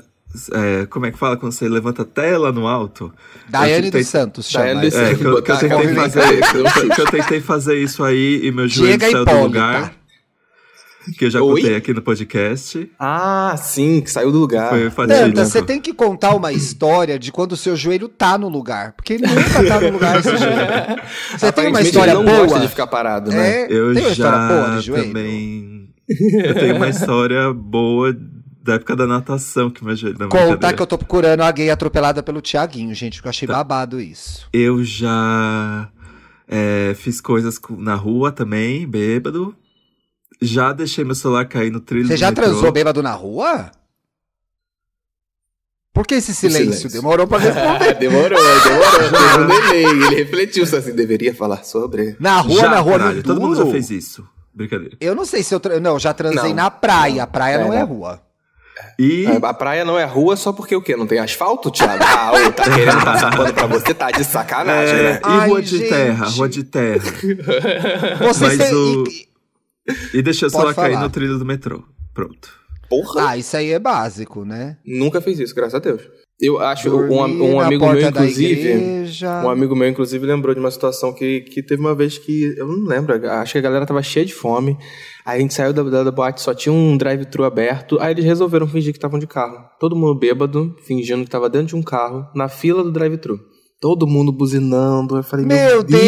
[0.52, 3.14] É, como é que fala quando você levanta até lá no alto?
[3.50, 4.66] Daiane dos Santos chama.
[4.66, 5.04] Daiane dos essa.
[5.04, 5.22] É, Santos.
[5.22, 6.96] que eu, que eu botar tentei a fazer, convivência.
[6.96, 9.94] que eu tentei fazer isso aí e meu joelho Diego saiu do lugar.
[11.18, 11.62] Que eu já Oi?
[11.62, 12.90] contei aqui no podcast.
[12.98, 14.70] Ah, sim, que saiu do lugar.
[14.70, 15.28] Foi fatídico.
[15.28, 18.94] Nanda, você tem que contar uma história de quando o seu joelho tá no lugar.
[18.94, 21.02] Porque ele nunca tá no lugar esse joelho.
[21.38, 22.46] Você tem uma história não boa?
[22.46, 23.64] gosta de ficar parado, né?
[23.64, 25.08] É, Eu tem uma história boa já de joelho?
[25.08, 25.90] também.
[26.10, 28.16] Eu tenho uma história boa
[28.64, 29.84] da época da natação que.
[29.84, 33.30] Não, Contar que eu tô procurando a gay atropelada pelo Tiaguinho, gente, que eu Tá.
[33.32, 34.48] achei babado isso.
[34.54, 35.90] Eu já
[36.48, 39.54] é, fiz coisas na rua também, bêbado.
[40.42, 42.46] Já deixei meu celular cair no trilho Você já metrô.
[42.46, 43.70] transou bêbado na rua?
[45.94, 46.74] Por que esse silêncio?
[46.74, 46.90] silêncio.
[46.90, 47.94] Demorou pra responder.
[48.00, 49.10] demorou, demorou.
[49.12, 49.84] Teve um delay.
[49.86, 52.16] Ele refletiu se assim, deveria falar sobre.
[52.20, 54.28] Na rua, Já, na rua, caralho, no todo mundo já fez isso.
[54.54, 54.98] Brincadeira.
[55.00, 55.60] Eu não sei se eu...
[55.60, 55.80] Tra...
[55.80, 56.56] Não, já transei Não.
[56.64, 57.26] na praia.
[57.28, 57.84] Praia não É, é né?
[57.86, 58.22] rua.
[59.00, 60.96] E A praia não é rua só porque o quê?
[60.96, 62.04] Não tem asfalto, Thiago?
[62.06, 63.94] Ah, ô, tá querendo passar pano pra você?
[63.94, 65.20] Tá de sacanagem, É, né?
[65.24, 65.90] e Ai, rua de gente.
[65.90, 67.12] terra, rua de terra.
[68.20, 69.28] Vocês Mas o- e-
[70.18, 71.84] E deixei o cair no trilho do metrô.
[72.14, 72.50] Pronto.
[72.90, 73.30] Porra!
[73.30, 74.78] Ah, isso aí é básico, né?
[74.86, 76.02] Nunca fiz isso, graças a Deus.
[76.40, 79.06] Eu acho, Dormir um, um amigo meu, inclusive.
[79.44, 82.56] Um amigo meu, inclusive, lembrou de uma situação que, que teve uma vez que.
[82.58, 84.78] Eu não lembro, acho que a galera tava cheia de fome.
[85.26, 87.98] Aí a gente saiu da, da, da boate, só tinha um drive-thru aberto.
[88.00, 89.58] Aí eles resolveram fingir que estavam de carro.
[89.80, 93.40] Todo mundo bêbado, fingindo que tava dentro de um carro, na fila do drive-thru.
[93.80, 95.18] Todo mundo buzinando.
[95.18, 96.00] Eu falei, meu, Meu Deus,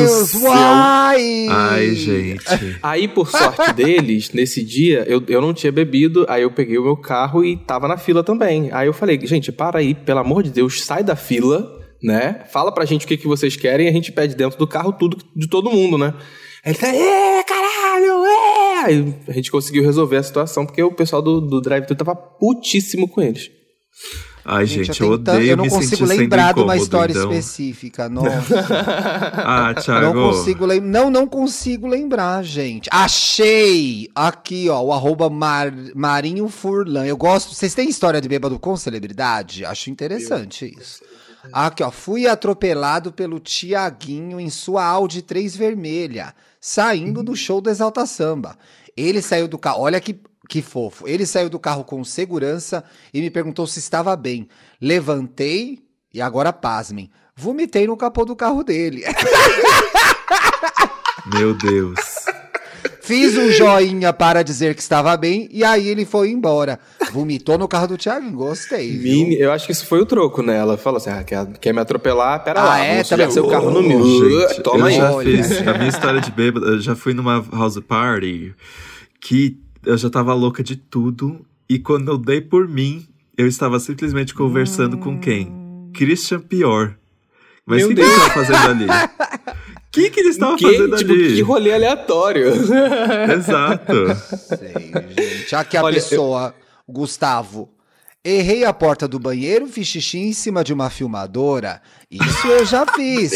[0.00, 0.50] Deus, do céu.
[0.50, 1.46] uai!
[1.48, 2.44] Ai, gente.
[2.82, 6.82] Aí, por sorte deles, nesse dia, eu, eu não tinha bebido, aí eu peguei o
[6.82, 8.70] meu carro e tava na fila também.
[8.72, 12.44] Aí eu falei, gente, para aí, pelo amor de Deus, sai da fila, né?
[12.52, 14.92] Fala pra gente o que, que vocês querem e a gente pede dentro do carro
[14.92, 16.12] tudo de todo mundo, né?
[16.66, 18.84] Aí ele tá, é, caralho, é!
[18.86, 23.08] Aí a gente conseguiu resolver a situação, porque o pessoal do, do drive-thru tava putíssimo
[23.08, 23.48] com eles.
[24.44, 27.32] Ai, gente, eu, tentando- odeio Eu não me consigo lembrar de uma história então.
[27.32, 28.06] específica.
[28.10, 28.64] Nossa.
[29.38, 30.14] Ah, Thiago.
[30.14, 30.88] Não consigo lembrar.
[30.88, 32.88] Não, não consigo lembrar, gente.
[32.92, 34.08] Achei!
[34.14, 37.04] Aqui, ó, o arroba Mar- Marinho Furlan.
[37.06, 37.54] Eu gosto.
[37.54, 39.64] Vocês têm história de bêbado com celebridade?
[39.64, 41.02] Acho interessante isso.
[41.52, 41.90] Aqui, ó.
[41.90, 46.32] Fui atropelado pelo Tiaguinho em sua Audi 3 vermelha,
[46.66, 48.58] saindo do show do Exalta Samba.
[48.96, 49.82] Ele saiu do carro.
[49.82, 50.20] Olha que.
[50.48, 51.08] Que fofo.
[51.08, 54.48] Ele saiu do carro com segurança e me perguntou se estava bem.
[54.80, 55.80] Levantei
[56.14, 57.10] e agora pasmem.
[57.34, 59.02] Vomitei no capô do carro dele.
[61.34, 62.15] Meu Deus.
[63.06, 66.78] Fiz um joinha para dizer que estava bem e aí ele foi embora.
[67.12, 68.92] Vomitou no carro do Thiago, gostei.
[68.98, 70.56] Mini, eu acho que isso foi o troco, né?
[70.56, 72.42] Ela falou assim: ah, quer, quer me atropelar?
[72.42, 73.02] Pera Ah, lá, é?
[73.04, 74.02] Também- sujar seu carro no meu.
[74.48, 74.96] gente, Toma eu aí.
[74.96, 75.44] já Olha.
[75.44, 76.66] fiz a minha história de bêbado.
[76.66, 78.52] Eu já fui numa house party
[79.20, 81.46] que eu já tava louca de tudo.
[81.68, 83.06] E quando eu dei por mim,
[83.38, 85.52] eu estava simplesmente conversando com quem?
[85.94, 86.94] Christian Pior.
[87.64, 88.86] Mas o que, que ele estava fazendo ali?
[90.00, 91.34] O que, que ele estava Que, fazendo tipo, ali?
[91.36, 92.52] que rolê aleatório.
[93.36, 93.92] Exato.
[94.36, 95.54] Sei, gente.
[95.56, 96.54] Aqui a Olha, eu- pessoa,
[96.86, 97.70] o Gustavo.
[98.24, 101.80] Errei a porta do banheiro, fiz xixi em cima de uma filmadora.
[102.10, 103.32] Isso eu já fiz.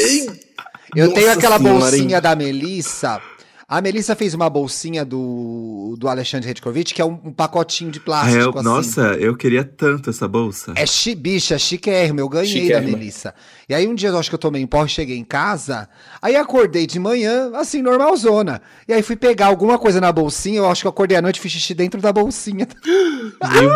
[0.97, 2.23] Eu Nossa tenho aquela senhora, bolsinha hein?
[2.23, 3.23] da Melissa.
[3.73, 8.01] A Melissa fez uma bolsinha do, do Alexandre Redkovic, que é um, um pacotinho de
[8.01, 8.37] plástico.
[8.43, 8.63] eu- assim.
[8.65, 10.73] nossa, eu queria tanto essa bolsa.
[10.75, 12.91] É chi, bicha, chiquérrimo, eu ganhei Chiquérrima.
[12.91, 13.33] da Melissa.
[13.69, 15.89] E aí um dia eu acho que eu tomei um pó, cheguei em casa,
[16.21, 18.61] aí acordei de manhã, assim, normalzona.
[18.89, 21.37] E aí fui pegar alguma coisa na bolsinha, eu acho que eu acordei à noite
[21.37, 22.67] e fiz xixi dentro da bolsinha.
[22.85, 23.71] Meu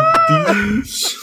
[0.73, 1.15] Deus.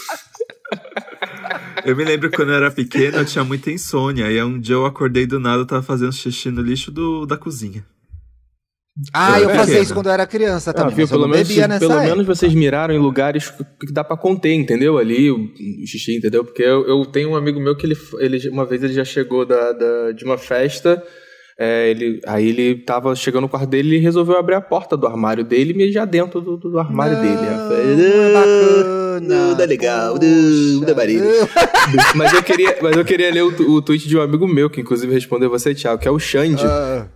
[1.85, 4.23] Eu me lembro que quando eu era pequeno, eu tinha muita insônia.
[4.23, 7.25] E aí um dia eu acordei do nada, eu tava fazendo xixi no lixo do,
[7.27, 7.85] da cozinha.
[9.11, 11.03] Ah, Eu eu era fazia isso quando eu era criança Ah, também, viu?
[11.05, 12.09] mas eu Pelo, não menos, bebia nessa pelo época.
[12.09, 14.97] menos vocês miraram em lugares que dá pra conter, entendeu?
[14.99, 16.45] Ali, o, o xixi, entendeu?
[16.45, 19.45] Porque eu, eu tenho um amigo meu que ele, ele uma vez ele já chegou
[19.45, 21.01] da, da- de uma festa.
[21.57, 25.07] é, ele, aí ele tava chegando no quarto dele e resolveu abrir a porta do
[25.07, 27.47] armário dele e mijar dentro do, do armário dele.
[27.47, 29.19] Aí eu falei, Não, é "Ah, bacana.
[29.21, 30.27] não, tá legal, Poxa.
[30.27, 30.85] não,
[32.15, 34.81] mas, eu queria, mas eu queria ler o, o tweet de um amigo meu, que
[34.81, 36.65] inclusive respondeu você, Thiago, que é o Xande.
[36.65, 37.07] Ah,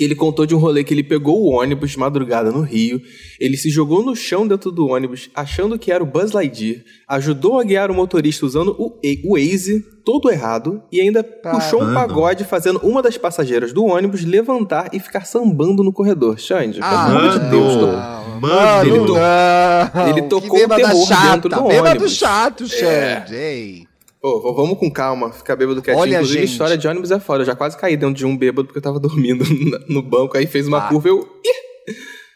[0.00, 3.02] que ele contou de um rolê que ele pegou o ônibus de madrugada no Rio,
[3.38, 7.60] ele se jogou no chão dentro do ônibus, achando que era o Buzz Lightyear, ajudou
[7.60, 12.00] a guiar o motorista usando o, o Waze, todo errado, e ainda puxou um Caramba.
[12.08, 16.38] pagode fazendo uma das passageiras do ônibus levantar e ficar sambando no corredor.
[16.38, 17.50] Xande, pelo Ah, amor de.
[17.50, 22.12] Deus, tô- não, Mano, ele to- ele tocou o terror chata, dentro do bêbado ônibus.
[22.16, 23.89] chato, Xande, ei.
[24.22, 26.02] Ô, v- vamos com calma, ficar bêbado quietinho.
[26.02, 26.50] Olha, Inclusive, gente.
[26.52, 27.42] história de ônibus é foda.
[27.42, 29.44] Eu já quase caí dentro de um bêbado porque eu tava dormindo
[29.88, 30.88] no banco, aí fez uma Ah.
[30.88, 31.20] curva eu...
[31.44, 31.60] Ih!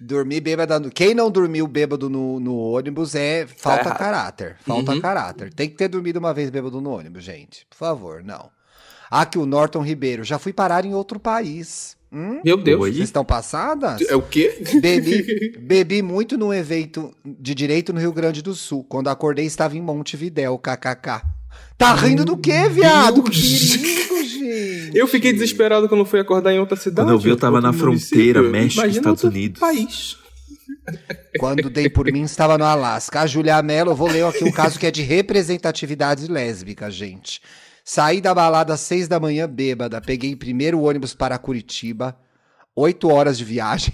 [0.01, 0.91] Dormir bêbado.
[0.91, 3.99] Quem não dormiu bêbado no, no ônibus é falta errado.
[3.99, 4.57] caráter.
[4.67, 5.01] Falta Uhum.
[5.01, 5.53] caráter.
[5.55, 7.65] Tem que ter dormido uma vez bêbado no ônibus, gente.
[7.71, 8.51] Por favor, não.
[9.11, 10.25] Aqui o Norton Ribeiro.
[10.25, 11.97] Já fui parar em outro país.
[12.15, 12.41] Hum?
[12.45, 12.81] Meu Deus.
[12.81, 12.93] Oi?
[12.93, 14.01] Vocês estão passadas?
[14.09, 14.63] É o quê?
[14.81, 18.85] Bebi, bebi muito num evento de direito no Rio Grande do Sul.
[18.85, 21.23] Quando acordei, estava em Montevidéu, kkk.
[21.77, 23.21] Tá rindo do quê, viado?
[23.25, 23.77] Que Deus.
[23.77, 24.97] perigo, gente.
[24.97, 27.07] Eu fiquei desesperado quando fui acordar em outra cidade.
[27.09, 28.51] Quando eu vi, eu tava na fronteira, município.
[28.51, 29.61] México, Imagina Estados outro Unidos.
[29.61, 30.17] País.
[31.39, 33.21] Quando dei por mim, estava no Alasca.
[33.23, 37.41] A Julia Mello, eu vou ler aqui um caso que é de representatividade lésbica, gente.
[37.85, 42.17] Saí da balada às seis da manhã bêbada, peguei primeiro ônibus para Curitiba,
[42.75, 43.93] oito horas de viagem.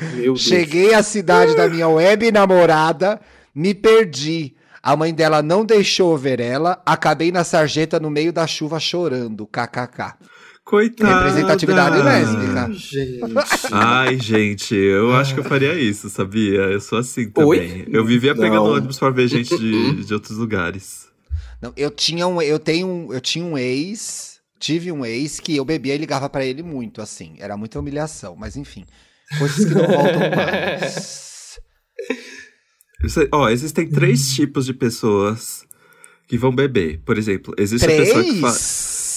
[0.00, 0.42] Meu Deus.
[0.42, 3.18] Cheguei à cidade da minha web namorada,
[3.54, 4.54] me perdi.
[4.82, 9.46] A mãe dela não deixou ver ela, acabei na sarjeta no meio da chuva chorando,
[9.46, 10.12] kkk.
[10.62, 11.24] Coitada.
[11.24, 12.70] Representatividade lésbica.
[12.72, 13.20] Gente.
[13.72, 16.60] Ai, gente, eu acho que eu faria isso, sabia?
[16.60, 17.48] Eu sou assim também.
[17.48, 17.88] Oi?
[17.90, 18.72] Eu vivia pegando Não.
[18.72, 21.03] ônibus pra ver gente de, de outros lugares.
[21.64, 25.56] Não, eu tinha um, eu tenho, um- eu tinha um ex, tive um ex que
[25.56, 28.84] eu bebia e ligava pra ele muito, assim, era muita humilhação, mas enfim,
[29.38, 31.58] coisas que não voltam mais.
[33.02, 34.34] Isso- Ó, existem três Hum.
[34.34, 35.64] tipos de pessoas
[36.28, 37.00] que vão beber.
[37.02, 38.52] Por exemplo, existe a pessoa que fala.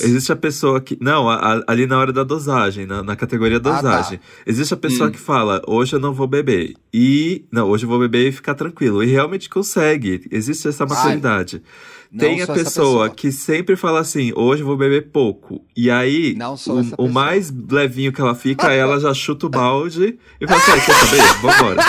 [0.04, 0.98] Existe a pessoa que.
[1.02, 3.76] Não, a- a- ali na hora da dosagem, na, na categoria Ah, tá.
[3.76, 4.20] dosagem.
[4.46, 5.12] Existe a pessoa Hum.
[5.12, 6.74] que fala, hoje eu não vou beber.
[6.94, 7.46] E.
[7.52, 9.04] Não, hoje eu vou beber e ficar tranquilo.
[9.04, 10.26] E realmente consegue.
[10.32, 11.62] Existe essa maturidade.
[12.10, 15.66] Não Tem a essa pessoa, que sempre fala assim, hoje eu vou beber pouco.
[15.76, 17.10] E aí, Não sou o, o pessoa.
[17.10, 20.94] mais levinho que ela fica, ela já chuta o balde e fala assim, "Ah, quer
[20.94, 21.42] saber?
[21.42, 21.82] Vambora.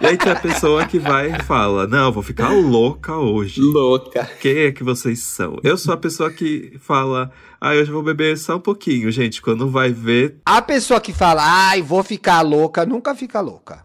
[0.00, 3.60] E aí tem a pessoa que vai e fala, não, vou ficar louca hoje.
[3.60, 4.26] Louca.
[4.40, 5.58] Quem é que vocês são?
[5.62, 7.30] Eu sou a pessoa que fala,
[7.66, 9.40] Ah, hoje eu vou beber só um pouquinho, gente.
[9.42, 10.38] Quando vai ver.
[10.44, 13.84] A pessoa que fala, ai, vou ficar louca, nunca fica louca.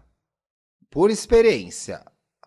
[0.90, 2.00] Por experiência.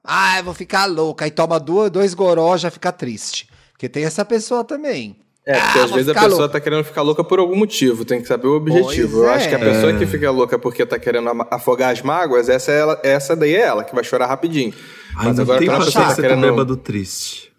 [0.04, 1.26] Ai, vou ficar louca.
[1.26, 3.50] Aí toma duas, dois goró, já fica triste.
[3.72, 5.18] Porque tem essa pessoa também.
[5.48, 6.50] É, porque Ah, às vezes a pessoa louca.
[6.50, 9.18] tá querendo ficar louca por algum motivo, tem que saber o objetivo.
[9.20, 9.64] Pois Eu acho que a é.
[9.74, 13.56] pessoa que fica louca porque tá querendo afogar as mágoas, essa, é ela, essa daí
[13.56, 14.74] é ela, que vai chorar rapidinho.
[15.16, 16.52] Ai, Mas não agora tem quando a pessoa paciência tá com querendo.
[16.56, 17.52] bêbado triste.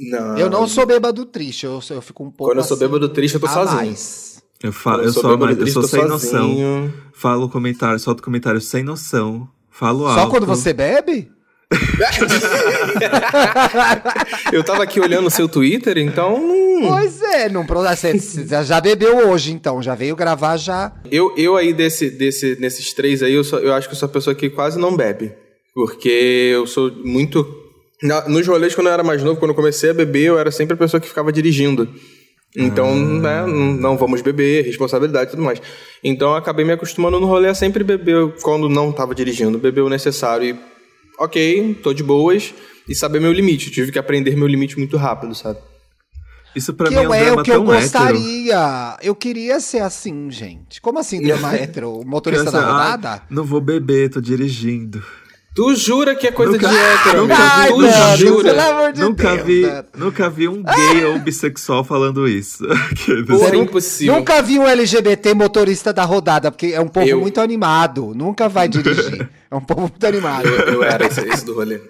[0.00, 0.38] Não.
[0.38, 2.84] Eu não sou bêbado triste, eu, sou- eu fico um pouco Quando eu sou assim,
[2.86, 3.76] bêbado triste, eu tô sozinho.
[3.76, 4.42] mais.
[4.62, 6.48] Eu, fa Quando eu, sou sou, mais, eu triste, sou tô sem noção.
[6.48, 6.94] sozinho.
[7.12, 9.48] Falo comentário, solto comentário sem noção.
[9.70, 10.20] Falo alto.
[10.20, 11.30] Só quando você bebe?
[14.52, 16.40] Eu tava aqui olhando o seu Twitter, então.
[16.88, 18.14] Pois é, não, você
[18.64, 19.82] já bebeu hoje, então.
[19.82, 20.92] Já veio gravar já.
[21.10, 24.06] Eu, eu aí desse, desse, nesses três aí, eu, sou- eu acho que eu sou
[24.06, 25.32] a pessoa que quase não bebe.
[25.74, 27.57] Porque eu sou muito.
[28.02, 30.50] Na- nos rolês, quando eu era mais novo, quando eu comecei a beber, eu era
[30.50, 31.88] sempre a pessoa que ficava dirigindo.
[32.56, 35.60] Então, né, não, vamos beber, responsabilidade e tudo mais.
[36.02, 39.82] Então, eu acabei me acostumando no rolê a sempre beber quando não tava dirigindo, beber
[39.82, 40.46] o necessário.
[40.48, 40.60] E,
[41.18, 42.54] ok, tô de boas.
[42.88, 43.70] E saber meu limite.
[43.70, 45.58] Tive que aprender meu limite muito rápido, sabe?
[46.56, 47.82] Isso pra que mim é eu um é drama o que eu tão hétero.
[47.82, 48.96] gostaria.
[49.02, 50.80] Eu queria ser assim, gente.
[50.80, 51.98] Como assim, drama hétero?
[51.98, 53.22] O motorista da ah, rodada?
[53.28, 55.04] não vou beber, tô dirigindo.
[55.58, 57.26] Tu jura que é coisa Nunca- de hétero?
[57.36, 58.42] Ai, Tu Dantas, jura?
[58.54, 59.84] pelo amor de nunca Deus, vi, Dantas.
[60.00, 62.64] nunca vi um gay ou bissexual falando isso.
[62.92, 64.14] Aqueles- Porra, impossível.
[64.14, 68.12] Nunca vi um LGBT motorista da rodada, porque é um povo Eu- muito animado.
[68.14, 69.28] Nunca vai dirigir.
[69.50, 70.46] É um povo muito animado.
[70.46, 71.80] Eu, eu era esse, esse do rolê.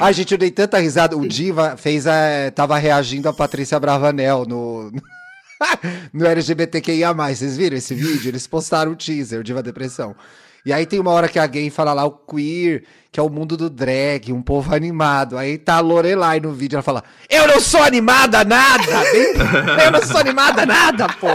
[0.00, 1.16] Ai, gente, eu dei tanta risada.
[1.16, 4.90] O Diva fez a, tava reagindo a Patrícia Bravanel no,
[6.12, 7.12] no LGBTQIA.
[7.12, 8.28] Vocês viram esse vídeo?
[8.30, 10.16] Eles postaram o teaser, o Diva Depressão.
[10.64, 13.28] E aí tem uma hora que a gay fala lá o queer, que é o
[13.28, 15.36] mundo do drag, um povo animado.
[15.36, 19.02] Aí tá a Lorelai no vídeo, ela fala: Eu não sou animada nada!
[19.10, 19.34] Bem-
[19.84, 21.28] Eu não sou animada nada, pô!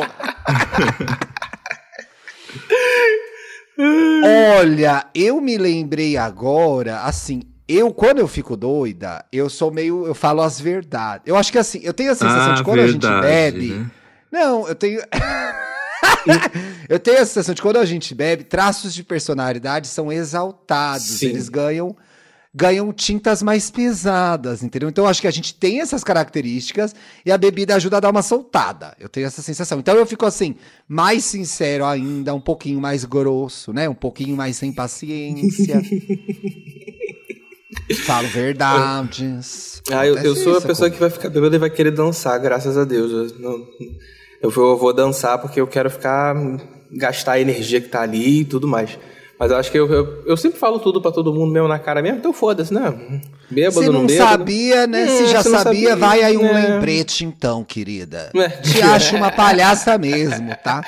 [4.60, 10.06] Olha, eu me lembrei agora, assim, eu, quando eu fico doida, eu sou meio.
[10.08, 11.24] Eu falo as verdades.
[11.28, 13.68] Eu acho que assim, eu tenho a sensação Ah, de quando a gente verdade, bebe.
[13.74, 13.86] né?
[14.32, 15.02] Não, eu tenho.
[16.90, 21.06] eu tenho a sensação de quando a gente bebe, traços de personalidade são exaltados.
[21.06, 21.28] Sim.
[21.28, 21.96] Eles ganham.
[22.56, 24.90] Ganham tintas mais pesadas, entendeu?
[24.90, 28.10] Então eu acho que a gente tem essas características e a bebida ajuda a dar
[28.10, 28.96] uma soltada.
[29.00, 29.78] Eu tenho essa sensação.
[29.78, 30.56] Então eu fico assim,
[30.88, 33.88] mais sincero ainda, um pouquinho mais grosso, né?
[33.88, 35.84] Um pouquinho mais sem paciência.
[38.06, 39.82] Falo verdades.
[39.92, 42.76] Ah, eu, eu sou a pessoa que vai ficar bêbada e vai querer dançar, graças
[42.78, 43.12] a Deus.
[43.12, 43.68] Eu, não-
[44.42, 46.36] eu vou, dançar porque eu quero ficar.
[46.92, 48.98] gastar a energia que tá ali e tudo mais.
[49.40, 51.78] Mas eu acho que eu, eu, eu sempre falo tudo pra todo mundo mesmo na
[51.78, 53.22] cara mesmo, então foda-se, né?
[53.50, 54.30] Bêbado, Se não bêbado.
[54.30, 55.08] sabia, né?
[55.08, 56.54] Se já se não sabia, sabia, vai aí um é.
[56.54, 58.32] lembrete então, querida.
[58.36, 58.50] É.
[58.50, 60.82] Te acho uma palhaça mesmo, tá?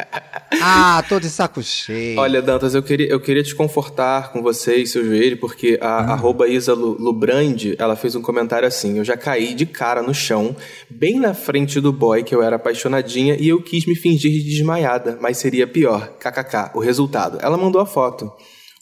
[0.61, 2.19] Ah, tô de saco cheio.
[2.19, 6.15] Olha, Dantas, eu queria, eu queria te confortar com você e seu joelho, porque a
[6.15, 6.47] Ah.
[6.49, 10.55] Isa Lubrandi, ela fez um comentário assim, eu já caí de cara no chão,
[10.89, 14.43] bem na frente do boy que eu era apaixonadinha, e eu quis me fingir de
[14.43, 16.13] desmaiada, mas seria pior.
[16.19, 17.37] KKK, o resultado.
[17.41, 18.31] Ela mandou a foto.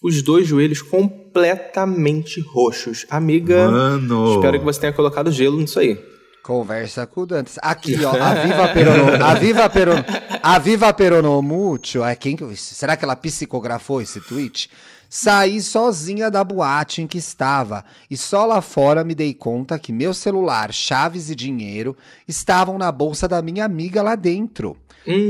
[0.01, 3.05] Os dois joelhos completamente roxos.
[3.09, 4.35] Amiga, Mano.
[4.35, 5.99] espero que você tenha colocado gelo nisso aí.
[6.43, 7.57] Conversa com o Dantes.
[7.61, 10.05] Aqui, ó, a Viva Perono, a Viva Perono,
[10.41, 14.69] a Viva Peronomútil, é quem que, será que ela psicografou esse tweet?
[15.09, 19.91] Saí sozinha da boate em que estava e só lá fora me dei conta que
[19.91, 24.77] meu celular, chaves e dinheiro estavam na bolsa da minha amiga lá dentro.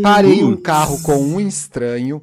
[0.01, 2.21] Parei um carro com um estranho,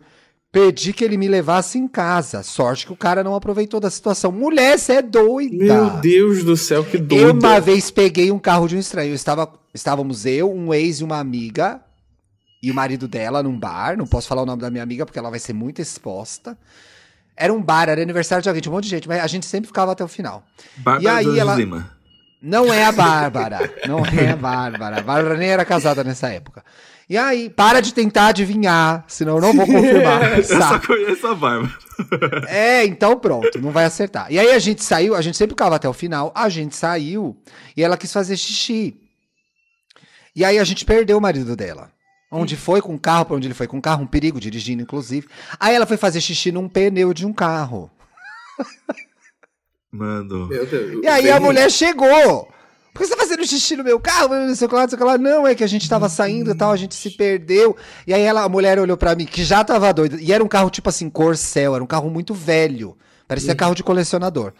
[0.54, 2.42] pedi que ele me levasse em casa.
[2.42, 4.32] Sorte que o cara não aproveitou da situação.
[4.32, 5.54] Mulher, você é doida.
[5.56, 7.40] Meu Deus do céu, que Eu doido.
[7.44, 9.10] uma vez peguei um carro de um estranho.
[9.10, 11.80] Eu estava, estávamos eu, um ex e uma amiga
[12.62, 13.96] e o marido dela num bar.
[13.98, 16.56] Não posso falar o nome da minha amiga porque ela vai ser muito exposta.
[17.36, 19.44] Era um bar, era aniversário de alguém, tinha um monte de gente, mas a gente
[19.44, 20.44] sempre ficava até o final.
[20.76, 21.90] Bárbara E aí ela- Lima.
[22.40, 23.72] Não é a Bárbara.
[23.88, 24.98] não é a Bárbara.
[25.00, 26.62] A Bárbara nem era casada nessa época.
[27.08, 30.38] E aí, para de tentar adivinhar, senão eu não vou confirmar.
[30.38, 31.72] Eu só conheço a Bárbara.
[32.48, 34.26] É, então pronto, não vai acertar.
[34.28, 37.36] E aí a gente saiu, a gente sempre ficava até o final, a gente saiu
[37.76, 38.96] e ela quis fazer xixi.
[40.34, 41.92] E aí a gente perdeu o marido dela.
[42.32, 44.82] Onde foi com o carro, pra onde ele foi com o carro, um perigo, dirigindo
[44.82, 45.28] inclusive.
[45.60, 47.88] Aí ela foi fazer xixi num pneu de um carro.
[49.92, 50.48] Mano.
[50.48, 51.04] Meu Deus.
[51.04, 52.52] E aí a mulher chegou.
[52.94, 54.28] Por que você tá fazendo xixi no meu carro?
[54.28, 55.18] Não sei o que lá, não sei o que lá.
[55.18, 57.76] Não, é que a gente tava saindo e tal, a gente se perdeu.
[58.06, 60.16] E aí ela, a mulher olhou pra mim, que já tava doida.
[60.20, 62.96] E era um carro tipo assim, Corcel, era um carro muito velho.
[63.26, 64.52] Parecia carro de colecionador.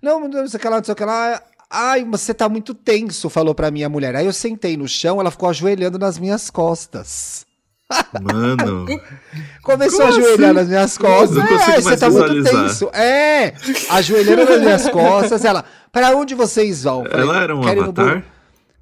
[0.00, 1.42] Não, não sei o que lá, não sei o que lá.
[1.68, 4.14] Ai, você tá muito tenso, falou pra minha mulher.
[4.14, 7.44] Aí eu sentei no chão, ela ficou ajoelhando nas minhas costas.
[8.22, 8.86] Mano.
[9.62, 10.54] Começou Como a ajoelhar assim?
[10.54, 11.38] nas minhas costas.
[11.38, 12.88] É, você tá muito tenso.
[12.92, 13.54] É,
[13.90, 15.44] ajoelhando nas minhas costas.
[15.44, 17.04] Ela, pra onde vocês vão?
[17.04, 18.14] Falei, Ela era um "Quero ir no avatar?
[18.14, 18.22] Bur-"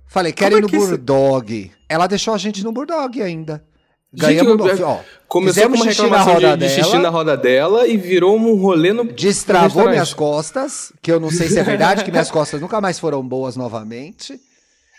[0.07, 1.71] Falei, no é que isso- Burdog.
[1.89, 3.63] Ela deixou a gente no Burdog ainda.
[4.13, 6.91] Gente, Ganhamos, eu- no, ó, Começou com uma xixi na reclamação roda de, de xixi
[6.91, 7.03] dela.
[7.05, 9.05] na roda dela e virou um rolê no.
[9.05, 12.81] Destravou no minhas costas, que eu não sei se é verdade, que minhas costas nunca
[12.81, 14.41] mais foram boas novamente.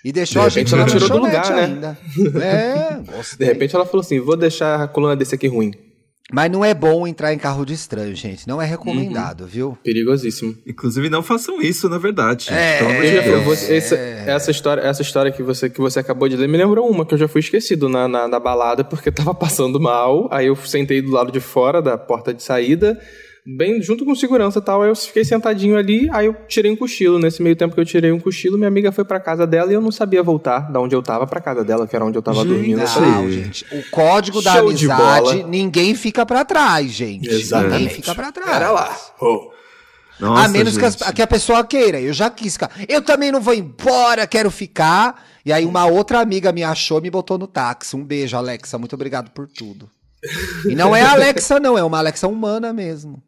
[0.06, 1.64] E deixou De a gente ela tirou do lugar, né?
[1.64, 1.98] ainda.
[2.42, 3.00] É,
[3.38, 5.74] De repente ela falou assim: vou deixar a coluna desse aqui ruim.
[6.32, 8.48] Mas não é bom entrar em carro de estranho, gente.
[8.48, 9.78] Não é recomendado, viu?
[9.84, 10.56] Perigosíssimo.
[10.66, 12.48] Inclusive, não façam isso, na verdade.
[12.52, 13.26] É, Pelo amor de Deus.
[13.26, 16.58] eu vou- essa, essa história, essa história que você, que você acabou de ler me
[16.58, 20.30] lembrou uma que eu já fui esquecido na, na, na balada porque tava passando mal.
[20.32, 22.98] Aí eu sentei do lado de fora da porta de saída,
[23.46, 24.82] bem junto com segurança e tal.
[24.82, 27.18] Aí eu fiquei sentadinho ali, aí eu tirei um cochilo.
[27.20, 29.74] Nesse meio tempo que eu tirei um cochilo, minha amiga foi pra casa dela e
[29.76, 32.22] eu não sabia voltar da onde eu tava pra casa dela, que era onde eu
[32.22, 32.78] tava Gente, dormindo.
[33.00, 33.66] Não, gente.
[33.72, 37.22] O código da Show amizade, ninguém fica pra trás, gente.
[37.24, 37.94] Ninguém Exatamente.
[37.96, 38.50] fica pra trás.
[38.52, 38.96] Pera lá.
[39.22, 39.52] Oh.
[40.20, 42.00] Nossa, a menos que, as- que a pessoa queira.
[42.00, 42.70] Eu já quis ficar.
[42.88, 45.26] Eu também não vou embora, quero ficar.
[45.44, 47.96] E aí uma outra amiga me achou e me botou no táxi.
[47.96, 48.78] Um beijo, Alexa.
[48.78, 49.90] Muito obrigado por tudo.
[50.70, 51.76] E não é a Alexa, não.
[51.76, 53.20] É uma Alexa humana mesmo.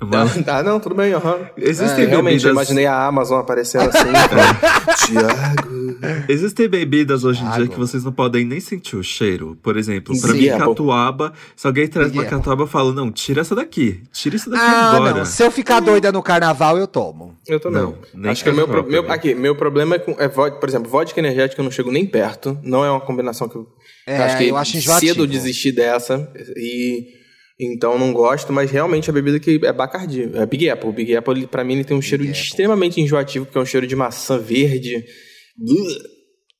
[0.00, 1.38] Mas Ah, não, tudo bem, aham.
[1.56, 4.06] Existem É, realmente, eu bebidas- imaginei a Amazon aparecendo assim.
[5.06, 5.98] Tiago.
[6.28, 9.58] Existem bebidas hoje em dia que vocês não podem nem sentir o cheiro.
[9.62, 10.38] Por exemplo, pra Sim.
[10.38, 10.66] mim, Apple.
[10.68, 11.32] catuaba.
[11.56, 12.36] Se alguém traz uma Apple.
[12.36, 14.02] catuaba, eu falo, não, tira essa daqui.
[14.12, 15.14] Tira isso daqui Ah, agora.
[15.18, 15.24] não.
[15.24, 17.36] Se eu ficar doida no carnaval, eu tomo.
[17.46, 17.82] Eu também.
[17.82, 19.16] Não, nem Acho que o meu, pro- meu- também.
[19.16, 20.12] aqui, meu problema é com.
[20.18, 22.56] É, vodka- por exemplo, vodka energética eu não chego nem perto.
[22.62, 23.66] Não é uma combinação que eu.
[24.06, 25.12] É, acho que eu acho enjoativo.
[25.12, 26.30] cedo eu desisti dessa.
[26.56, 27.17] E.
[27.60, 30.30] Então não gosto, mas realmente a bebida que é Bacardi.
[30.34, 30.92] É Big Apple.
[30.92, 32.46] Big Apple, pra mim, ele tem um cheiro Big Apple.
[32.46, 35.04] extremamente enjoativo, porque é um cheiro de maçã verde.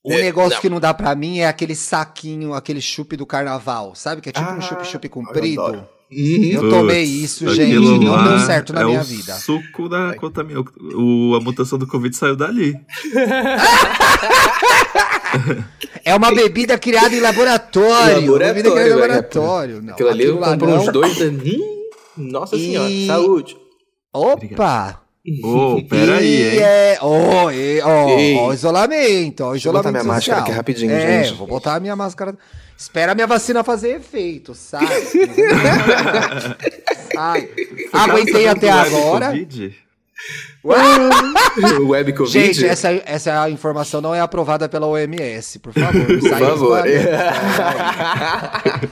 [0.02, 3.94] O negócio que não dá pra mim é aquele saquinho, aquele chup do carnaval.
[3.94, 4.20] Sabe?
[4.20, 5.60] Que é tipo Ah, um chup-chup eu comprido.
[5.62, 5.86] adoro.
[6.10, 7.76] Eu Putz, tomei isso, gente.
[7.76, 9.34] aquilo Não deu certo na é minha o vida.
[9.34, 10.64] suco da contaminação.
[10.96, 12.74] O, a mutação do Covid saiu dali.
[16.04, 18.30] É uma bebida criada em laboratório.
[18.32, 19.82] uma bebida criada em laboratório.
[19.82, 20.78] Não, Aquilo ali eu compro não.
[20.78, 21.20] uns dois.
[21.20, 23.56] Hum, nossa E- senhora, saúde.
[24.12, 25.02] Opa!
[25.44, 26.58] Ô, peraí, E hein?
[26.62, 28.34] É, ó, e- ó, Ei.
[28.36, 30.40] ó, o isolamento, ó, o Deixa eu botar isolamento minha máscara social.
[30.40, 31.36] aqui rapidinho, é, gente.
[31.36, 32.34] vou botar a minha máscara.
[32.78, 34.86] Espera a minha vacina fazer efeito, sabe?
[37.12, 37.48] Sai.
[37.92, 39.26] Aguentei Tá até agora.
[39.26, 39.74] Covid?
[40.64, 42.32] Web Covid.
[42.32, 46.06] Gente, essa, essa informação não é aprovada pela OMS, por favor.
[46.18, 46.86] Por favor.
[46.88, 48.90] espalhando.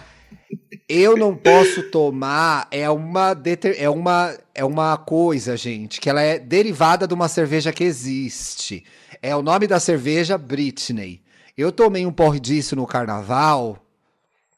[0.88, 6.22] Eu não posso tomar é uma deter- é uma é uma coisa, gente, que ela
[6.22, 8.84] é derivada de uma cerveja que existe.
[9.20, 11.20] É o nome da cerveja Britney.
[11.58, 13.78] Eu tomei um porre disso no carnaval.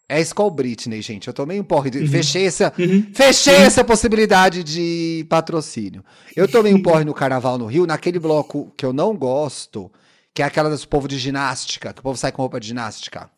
[0.08, 1.28] É Skol Britney, gente.
[1.28, 2.10] Eu tomei um porre disso.
[2.10, 2.72] Fechei essa
[3.12, 6.02] fechei essa possibilidade de patrocínio.
[6.34, 9.92] Eu tomei um porre no carnaval no Rio, naquele bloco que eu não gosto,
[10.32, 13.30] que é aquela do povo de ginástica, que o povo sai com roupa de ginástica.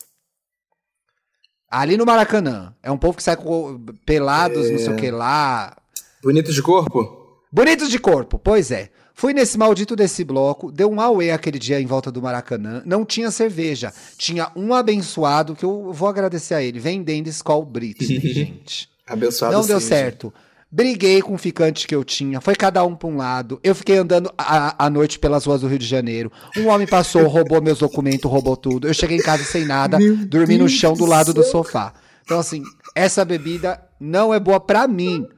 [1.68, 2.74] Ali no Maracanã.
[2.82, 5.76] É um povo que sai com pelados, não sei o que lá.
[6.22, 7.20] Bonito de corpo?
[7.52, 8.90] Bonitos de corpo, pois é.
[9.20, 12.80] Fui nesse maldito desse bloco, deu um auê aquele dia em volta do Maracanã.
[12.86, 13.92] Não tinha cerveja.
[14.16, 18.88] Tinha um abençoado, que eu vou agradecer a ele, vendendo Skol Britney, gente.
[19.06, 19.94] Abençoado Não deu seja.
[19.94, 20.32] certo.
[20.70, 22.40] Briguei com o ficante que eu tinha.
[22.40, 23.60] Foi cada um pra um lado.
[23.62, 26.32] Eu fiquei andando à, noite pelas ruas do Rio de Janeiro.
[26.56, 28.88] Um homem passou, roubou meus documentos, roubou tudo.
[28.88, 31.92] Eu cheguei em casa sem nada, dormi no chão do lado do sofá.
[32.24, 32.62] Então, assim,
[32.94, 35.28] essa bebida não é boa pra mim.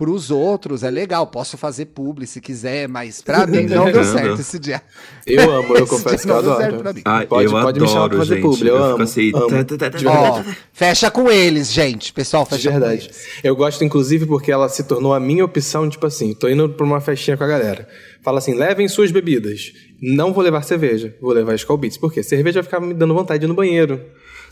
[0.00, 4.40] Pros outros é legal, posso fazer publi se quiser, mas pra mim não deu certo
[4.40, 4.80] esse dia.
[5.26, 6.82] Eu amo, eu confesso que eu não deu certo adoro.
[6.82, 7.02] pra mim.
[7.04, 8.42] Ah, Pode- eu pode me chamar adoro, pra fazer gente.
[8.42, 9.64] publi, eu fico amo, assim, amo.
[9.98, 12.14] De Ó, fecha com eles, gente.
[12.14, 13.04] Pessoal, De fecha com verdade.
[13.04, 13.26] eles.
[13.44, 16.86] Eu gosto, inclusive, porque ela se tornou a minha opção, tipo assim, tô indo pra
[16.86, 17.86] uma festinha com a galera.
[18.22, 19.70] Fala assim, levem suas bebidas.
[20.00, 21.98] Não vou levar cerveja, vou levar Skol Beats.
[21.98, 22.22] Por quê?
[22.22, 24.00] Cerveja vai ficar me dando vontade de ir no banheiro.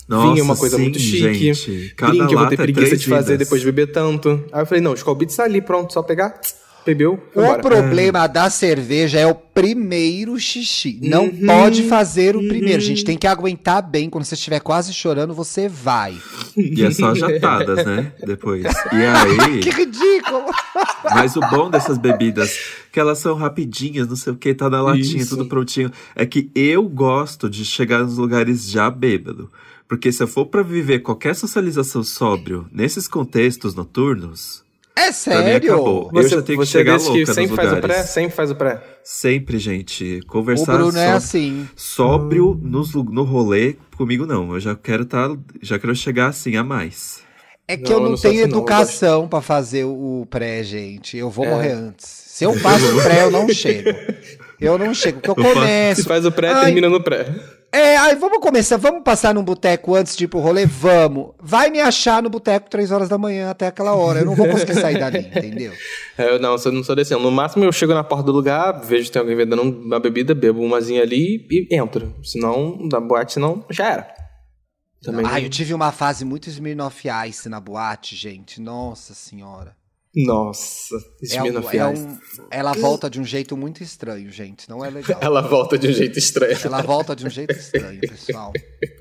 [0.09, 1.53] Nossa, Vinho é uma coisa sim, muito chique.
[1.53, 1.93] gente.
[1.95, 3.47] Cada Drink eu vou ter é preguiça de fazer vidas.
[3.47, 4.43] depois de beber tanto.
[4.51, 6.39] Aí eu falei, não, Skol Beats tá ali, pronto, só pegar,
[6.85, 7.59] bebeu, O vambora.
[7.61, 10.99] problema da cerveja é o primeiro xixi.
[11.03, 12.81] Não Uhum, pode fazer o primeiro.
[12.81, 14.09] Gente, tem que aguentar bem.
[14.09, 16.17] Quando você estiver quase chorando, você vai.
[16.57, 18.11] E é só jatadas, né?
[18.25, 18.63] Depois.
[18.63, 18.95] E
[19.45, 19.59] aí.
[19.61, 20.45] Que ridículo!
[21.13, 22.57] Mas o bom dessas bebidas,
[22.91, 25.35] que elas são rapidinhas, não sei o que, tá na latinha, Isso.
[25.37, 25.91] tudo prontinho.
[26.15, 29.51] É que eu gosto de chegar nos lugares já bêbado.
[29.89, 34.63] Porque se eu for pra viver qualquer socialização sóbrio nesses contextos noturnos,
[34.95, 35.71] É sério?
[35.73, 36.11] acabou.
[36.13, 37.95] Eu Você, já tenho que você chegar é louca que sempre nos faz o lugares.
[37.95, 38.03] pré?
[38.03, 38.83] Sempre faz o pré.
[39.03, 40.19] Sempre, gente.
[40.23, 41.67] O Conversar Bruno é só- assim.
[41.75, 44.53] sóbrio nos lu- no rolê, comigo não.
[44.53, 47.21] Eu já quero tá, já quero chegar assim a mais.
[47.67, 51.17] É que Não, eu não não tenho assim, educação pra fazer o pré, gente.
[51.17, 51.49] Eu vou É.
[51.49, 52.05] morrer antes.
[52.07, 53.89] Se eu passo o pré, eu não chego.
[54.59, 56.01] Eu não chego, porque eu Eu faço- começo.
[56.03, 56.65] Se faz o pré, Ai.
[56.65, 57.33] termina no pré.
[57.71, 60.65] É, aí vamos começar, vamos passar num boteco antes de ir pro rolê?
[60.65, 61.33] Vamos.
[61.39, 64.19] Vai me achar no boteco três horas da manhã até aquela hora.
[64.19, 65.73] Eu não vou conseguir sair dali, entendeu?
[66.17, 67.13] É, Eu não, eu não sou desse.
[67.15, 70.33] No máximo eu chego na porta do lugar, vejo que tem alguém vendendo uma bebida,
[70.33, 72.15] bebo umazinha ali e entro.
[72.23, 74.13] Senão, da boate, senão, já era.
[75.03, 75.25] Também.
[75.25, 78.59] Ai, eu tive uma fase muito Smirnoff Ice na boate, gente.
[78.59, 79.78] Nossa senhora.
[80.15, 82.17] Nossa, É Smirnoff um- é um-
[82.49, 84.67] ela volta de um jeito muito estranho, gente.
[84.67, 85.19] Não é legal.
[85.21, 86.57] Ela volta de um jeito estranho.
[86.63, 88.51] Ela volta de um jeito estranho, pessoal.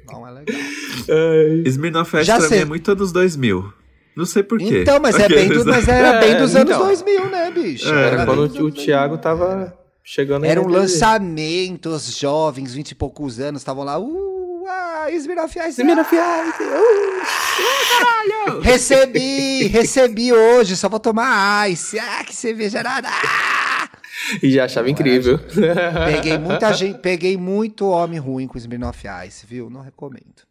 [0.07, 0.57] Não é legal.
[1.09, 1.63] Ai.
[1.67, 2.59] Smirnoff Ice Já pra sei.
[2.59, 3.73] mim é muito anos 2000.
[4.15, 4.83] Não sei porquê.
[4.83, 6.87] Então, mas, é bem do- mas era bem É, dos anos então.
[6.87, 7.89] 2000, né, bicho?
[7.89, 9.19] É, Era bem quando dos o, o anos Thiago 2000.
[9.23, 13.99] tava chegando aí Era um naquele- lançamento, os jovens, vinte e poucos anos, estavam lá.
[13.99, 14.38] Uh,
[14.69, 15.81] ah, Smirnoff Ice.
[15.81, 16.65] Smirnoff Ice.
[18.63, 21.99] Recebi, recebi hoje, só vou tomar ice.
[21.99, 23.09] Ah, que cerveja nada.
[23.09, 23.89] Ah!
[24.43, 25.39] E já achava incrível.
[26.13, 29.71] Peguei muita gente, peguei muito homem ruim com Smirnoff Ice, viu?
[29.71, 30.48] Não recomendo.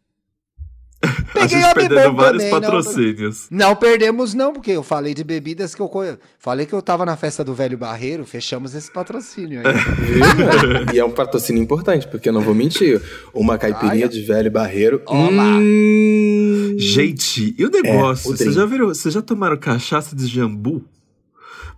[1.28, 3.46] A Peguei gente homem perdendo bom vários também, não- patrocínios.
[3.50, 5.90] Não perdemos não, porque eu falei de bebidas que eu.
[6.38, 9.74] Falei que eu tava na festa do Velho Barreiro, fechamos esse patrocínio aí.
[10.94, 13.00] E é um patrocínio importante, porque eu não vou mentir.
[13.34, 15.02] Uma caipirinha Ai, de velho barreiro.
[15.06, 15.58] Olá.
[15.60, 16.76] Hum...
[16.78, 18.30] Gente, e o negócio?
[18.30, 18.86] o Vocês já viram?
[18.88, 20.84] Vocês já tomaram cachaça de jambu?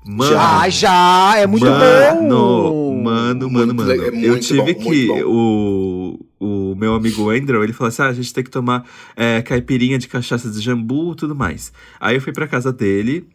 [0.04, 3.02] Mano, Já, já, é muito mano, bom.
[3.02, 3.92] mano, mano, Muito mano.
[3.92, 8.12] é eu tive bom, que o, o meu amigo Andrew, ele falou assim: ah, a
[8.14, 8.84] gente tem que tomar
[9.14, 11.70] é, caipirinha de cachaça de jambu, tudo mais.
[12.00, 13.26] Aí eu fui pra casa dele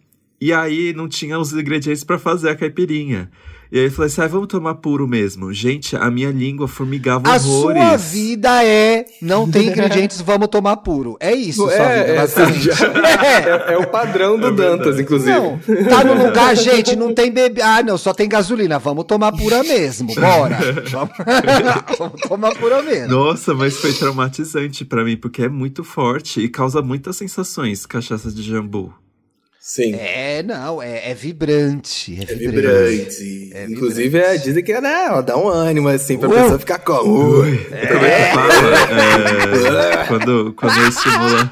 [0.42, 3.30] e aí não tinha os ingredientes pra fazer a caipirinha.
[3.72, 5.52] E aí ele falou assim: ah, vamos tomar puro mesmo.
[5.54, 7.82] Gente, a minha língua formigava A horrores.
[7.82, 11.18] sua vida é não tem ingredientes, vamos tomar puro.
[11.20, 12.70] É isso, sua vida, É, é, basicamente.
[12.70, 14.78] é, é o padrão do É verdade.
[14.78, 15.32] Dantas, inclusive.
[15.40, 15.60] Não,
[15.90, 17.62] tá no lugar, gente, não tem bebê.
[17.62, 18.80] Ah, não, só tem gasolina.
[18.80, 20.14] Vamos tomar pura mesmo.
[20.16, 20.58] Bora.
[20.90, 21.12] Vamos,
[21.98, 23.08] Vamos tomar pura mesmo.
[23.10, 28.32] Nossa, mas foi traumatizante pra mim, porque é muito forte e causa muitas sensações, cachaça
[28.32, 28.94] de jambu.
[29.68, 29.96] Sim.
[29.96, 32.20] É, não, é, é vibrante.
[32.20, 33.20] É, É vibrante.
[33.24, 33.52] vibrante.
[33.56, 36.34] É Inclusive, é, dizem que é, né, ó, dá um ânimo, assim, pra Uh.
[36.34, 37.40] pessoa ficar como.
[37.40, 39.82] Ui, Como é que fala?
[40.04, 41.52] É, quando, quando estimula.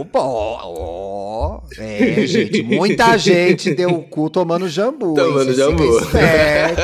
[0.00, 1.60] Opa, ó, ó.
[1.78, 5.12] É, gente, muita gente deu o cu tomando jambu.
[5.14, 5.98] Tomando jambu.
[5.98, 6.82] esperto.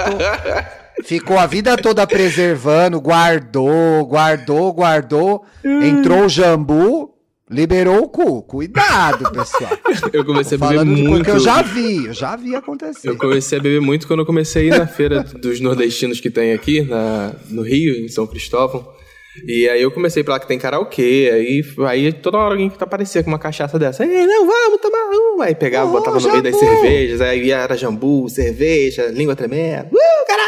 [1.05, 5.45] Ficou a vida toda preservando, guardou, guardou, guardou.
[5.65, 7.12] Entrou o jambu,
[7.53, 8.43] liberou o cu.
[8.43, 9.71] Cuidado, pessoal.
[10.13, 11.25] Eu comecei a beber muito.
[11.25, 13.09] que eu já vi, eu já vi acontecer.
[13.09, 16.31] Eu comecei a beber muito quando eu comecei a ir na feira dos nordestinos que
[16.31, 18.87] tem aqui, na, no Rio, em São Cristóvão.
[19.47, 22.83] E aí eu comecei pra lá que tem karaokê, aí, aí toda hora alguém que
[22.83, 24.03] aparecia com uma cachaça dessa.
[24.03, 25.45] Aí, não, vamos tomar uma.
[25.47, 29.89] Aí pegava, Oh, botava no meio das cervejas, aí era jambu, cerveja, língua tremenda.
[29.91, 30.42] Uh, caralho!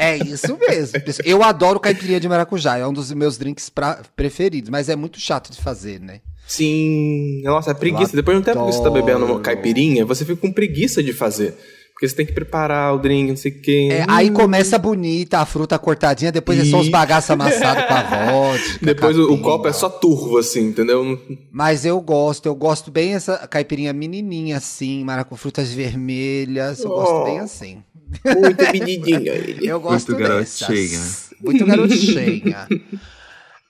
[0.00, 0.98] É isso mesmo.
[1.24, 5.20] Eu adoro caipirinha de maracujá, é um dos meus drinks pra- preferidos, mas é muito
[5.20, 6.20] chato de fazer, né?
[6.48, 8.16] Sim, nossa, é preguiça.
[8.16, 11.12] Depois de um tempo que você tá bebendo uma caipirinha, você fica com preguiça de
[11.12, 11.54] fazer.
[11.92, 13.88] Porque você tem que preparar o drink, não sei o quê.
[13.92, 14.06] É, Hum.
[14.08, 18.78] aí começa bonita, a fruta cortadinha, depois é só os bagaços amassados com a vodka.
[18.86, 19.72] Depois o, o capim, copo é ó.
[19.74, 21.20] só turvo, assim, entendeu?
[21.52, 26.88] Mas eu gosto, eu gosto bem essa caipirinha menininha assim, mara com frutas vermelhas, eu
[26.88, 27.24] gosto Oh.
[27.24, 27.82] bem assim.
[28.24, 29.66] Muito pedidinho ele.
[29.66, 30.68] Eu gosto garotinha.
[30.70, 31.30] dessas.
[31.40, 32.66] Muito garotinha.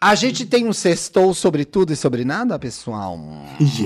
[0.03, 3.19] A gente tem um sextou sobre tudo e sobre nada, pessoal?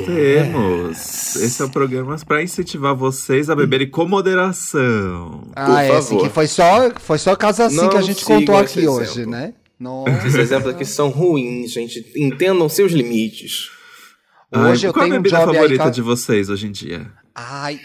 [0.06, 1.34] Temos.
[1.34, 5.48] Esse é o programa para incentivar vocês a beberem com moderação.
[5.56, 6.28] Ah, é, assim, favor.
[6.28, 9.30] que foi só, foi só caso assim Não que a gente contou aqui hoje, exemplo.
[9.32, 9.46] né?
[9.48, 10.40] Esses Nossa.
[10.40, 12.06] exemplos aqui são ruins, gente.
[12.16, 13.70] Entendam seus limites.
[14.52, 16.68] Hoje Ai, eu qual tenho a um bebida job aí favorita ca- de vocês hoje
[16.68, 17.10] em dia?
[17.34, 17.80] Ai,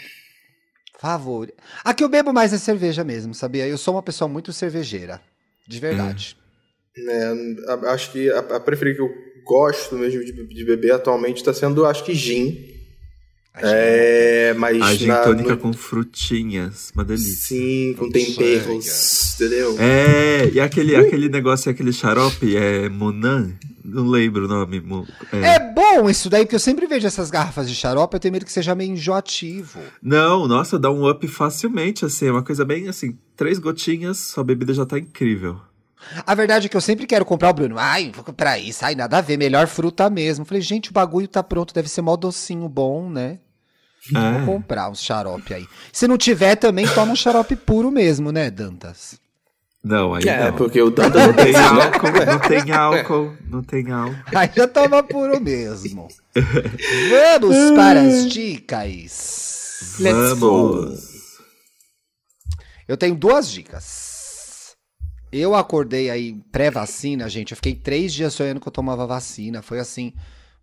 [1.00, 1.52] favor.
[1.84, 3.66] A que eu bebo mais é cerveja mesmo, sabia?
[3.66, 5.20] Eu sou uma pessoa muito cervejeira.
[5.66, 6.36] De verdade.
[6.96, 7.32] É,
[7.68, 9.10] a- acho que a, a preferida que eu
[9.44, 12.68] gosto mesmo de, de beber atualmente está sendo, acho que gin.
[13.62, 17.48] É, mas A gin na- tônica no- com frutinhas, uma delícia.
[17.56, 19.76] Sim, com temperos, entendeu?
[19.78, 23.52] É, e aquele, aquele negócio, aquele xarope, é Monan?
[23.90, 24.82] Não lembro o nome.
[25.32, 25.56] é.
[25.56, 28.44] É bom isso daí, porque eu sempre vejo essas garrafas de xarope, eu tenho medo
[28.44, 29.80] que seja meio enjoativo.
[30.02, 34.44] Não, nossa, dá um up facilmente, assim, é uma coisa bem assim, três gotinhas, sua
[34.44, 35.60] bebida já tá incrível.
[36.26, 37.76] A verdade é que eu sempre quero comprar o Bruno.
[37.78, 38.84] Ai, vou comprar isso.
[38.84, 39.36] Ai, nada a ver.
[39.36, 40.46] Melhor fruta mesmo.
[40.46, 41.74] Falei, gente, o bagulho tá pronto.
[41.74, 43.38] Deve ser mó docinho bom, né?
[44.14, 44.38] É.
[44.38, 45.66] Vou comprar uns xarope aí.
[45.92, 49.20] Se não tiver, também toma um xarope puro mesmo, né, Dantas?
[49.82, 50.56] Não, aí É, não.
[50.58, 54.16] porque o Danta Não tem álcool, não tem álcool, não tem álcool.
[54.36, 56.06] Aí já toma puro mesmo.
[57.10, 59.96] Vamos para as dicas.
[59.98, 60.82] Let's go.
[60.82, 61.10] Vamos.
[62.86, 64.76] Eu tenho duas dicas.
[65.32, 67.52] Eu acordei aí pré-vacina, gente.
[67.52, 69.62] Eu fiquei três dias sonhando que eu tomava vacina.
[69.62, 70.12] Foi assim,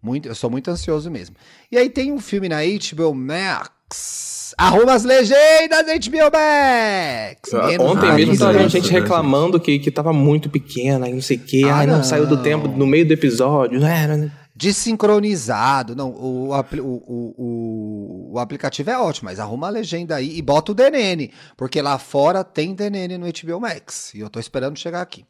[0.02, 0.28] muito.
[0.28, 1.36] Eu sou muito ansioso mesmo.
[1.72, 4.37] E aí tem um filme na HBO Max.
[4.58, 7.52] Arruma as legendas HBO Max.
[7.54, 11.22] Menos Ontem mesmo tava a gente né, reclamando que, que tava muito pequena e não
[11.22, 11.64] sei o quê.
[11.66, 12.04] Ah, não, não.
[12.04, 13.80] saiu do tempo no meio do episódio.
[13.80, 14.32] Não era, né?
[14.56, 15.96] Desincronizado.
[15.96, 20.72] Não, o, o, o, o aplicativo é ótimo, mas arruma a legenda aí e bota
[20.72, 24.14] o DNN, porque lá fora tem DNN no HBO Max.
[24.16, 25.26] E eu tô esperando chegar aqui.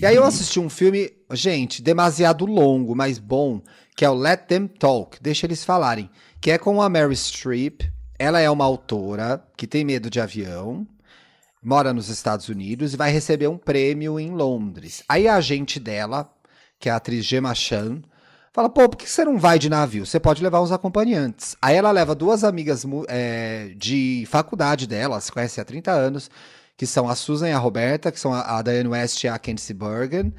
[0.00, 3.62] E aí eu assisti um filme, gente, demasiado longo, mas bom,
[3.96, 6.10] que é o Let Them Talk, deixa eles falarem,
[6.40, 7.82] que é com a Mary Streep.
[8.22, 10.86] Ela é uma autora que tem medo de avião,
[11.60, 15.02] mora nos Estados Unidos e vai receber um prêmio em Londres.
[15.08, 16.32] Aí a agente dela,
[16.78, 18.00] que é a atriz Gemma Chan,
[18.52, 20.06] fala: pô, por que você não vai de navio?
[20.06, 21.56] Você pode levar uns acompanhantes.
[21.60, 26.30] Aí ela leva duas amigas é, de faculdade dela, se conhecem há 30 anos,
[26.76, 29.36] que são a Susan e a Roberta, que são a, a Diane West e a
[29.36, 30.32] Candice Bergen.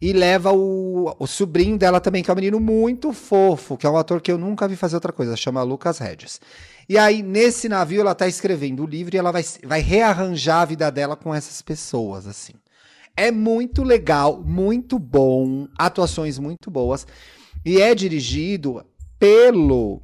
[0.00, 3.90] E leva o, o sobrinho dela também, que é um menino muito fofo, que é
[3.90, 6.40] um ator que eu nunca vi fazer outra coisa, chama Lucas Hedges.
[6.88, 10.64] E aí, nesse navio, ela tá escrevendo o livro e ela vai, vai rearranjar a
[10.64, 12.52] vida dela com essas pessoas, assim.
[13.16, 17.06] É muito legal, muito bom, atuações muito boas.
[17.64, 18.84] E é dirigido
[19.18, 20.00] pelo.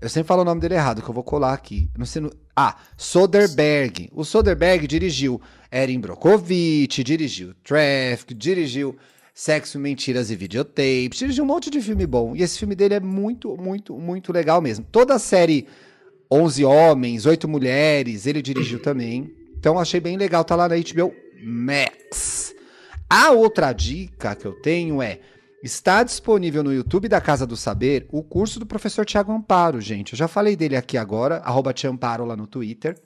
[0.00, 1.90] Eu sempre falo o nome dele errado, que eu vou colar aqui.
[1.96, 2.22] Não sei.
[2.22, 4.08] no- Ah, Soderbergh.
[4.12, 5.40] O Soderbergh dirigiu
[5.70, 8.96] Erin Brockovich, dirigiu Traffic, dirigiu
[9.34, 12.34] Sexo, Mentiras e Videotapes, dirigiu um monte de filme bom.
[12.34, 14.84] E esse filme dele é muito, muito, muito legal mesmo.
[14.90, 15.66] Toda a série
[16.30, 19.34] 11 Homens, 8 Mulheres, ele dirigiu também.
[19.58, 21.12] Então achei bem legal, tá lá na HBO
[21.42, 22.54] Max.
[23.08, 25.20] A outra dica que eu tenho é:
[25.62, 30.12] está disponível no YouTube da Casa do Saber o curso do professor Tiago Amparo, gente.
[30.12, 32.96] Eu já falei dele aqui agora, arroba Tiamparo lá no Twitter.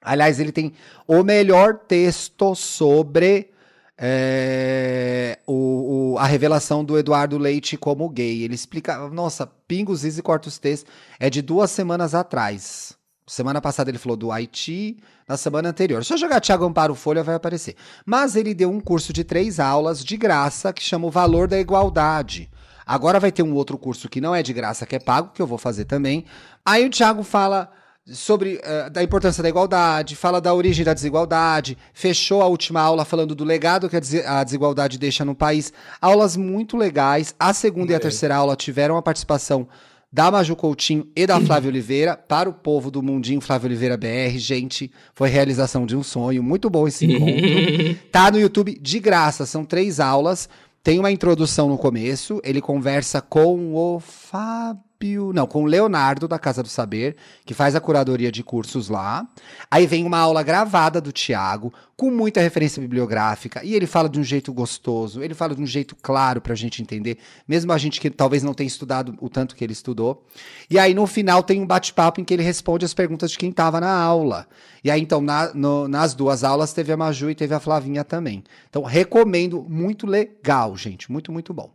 [0.00, 0.72] Aliás, ele tem
[1.06, 3.50] o melhor texto sobre
[3.98, 8.42] é, o, o- a revelação do Eduardo Leite como gay.
[8.42, 9.08] Ele explica.
[9.08, 10.84] Nossa, Pingos, e Cortos T's
[11.18, 12.96] é de duas semanas atrás.
[13.26, 16.04] Semana passada ele falou do Haiti, na semana anterior.
[16.04, 17.74] Se eu jogar Thiago Amparo Folha, vai aparecer.
[18.04, 21.58] Mas ele deu um curso de três aulas de graça que chama o Valor da
[21.58, 22.50] Igualdade.
[22.86, 25.40] Agora vai ter um outro curso que não é de graça, que é pago, que
[25.40, 26.26] eu vou fazer também.
[26.66, 27.70] Aí o Thiago fala
[28.06, 33.04] sobre eh, da importância da igualdade, fala da origem da desigualdade, fechou a última aula
[33.04, 35.72] falando do legado que a des- a desigualdade deixa no país.
[36.00, 37.34] Aulas muito legais.
[37.38, 39.66] A segunda e a terceira aula tiveram a participação
[40.12, 44.36] da Maju Coutinho e da Flávia Oliveira para o povo do Mundinho Flávia Oliveira BR.
[44.38, 46.40] Gente, foi realização de um sonho.
[46.42, 47.98] Muito bom esse encontro.
[48.12, 50.48] tá no YouTube de graça, são três aulas.
[50.84, 56.38] Tem uma introdução no começo, ele conversa com o Fábio, não, com o Leonardo da
[56.38, 59.26] Casa do Saber, que faz a curadoria de cursos lá.
[59.70, 64.18] Aí vem uma aula gravada do Tiago, com muita referência bibliográfica, e ele fala de
[64.18, 68.00] um jeito gostoso, ele fala de um jeito claro pra gente entender, mesmo a gente
[68.00, 70.26] que talvez não tenha estudado o tanto que ele estudou.
[70.68, 73.50] E aí no final tem um bate-papo em que ele responde as perguntas de quem
[73.50, 74.46] estava na aula.
[74.82, 78.02] E aí então na- no- nas duas aulas teve a Maju e teve a Flavinha
[78.02, 78.42] também.
[78.68, 81.70] Então recomendo, muito legal, gente, muito muito bom.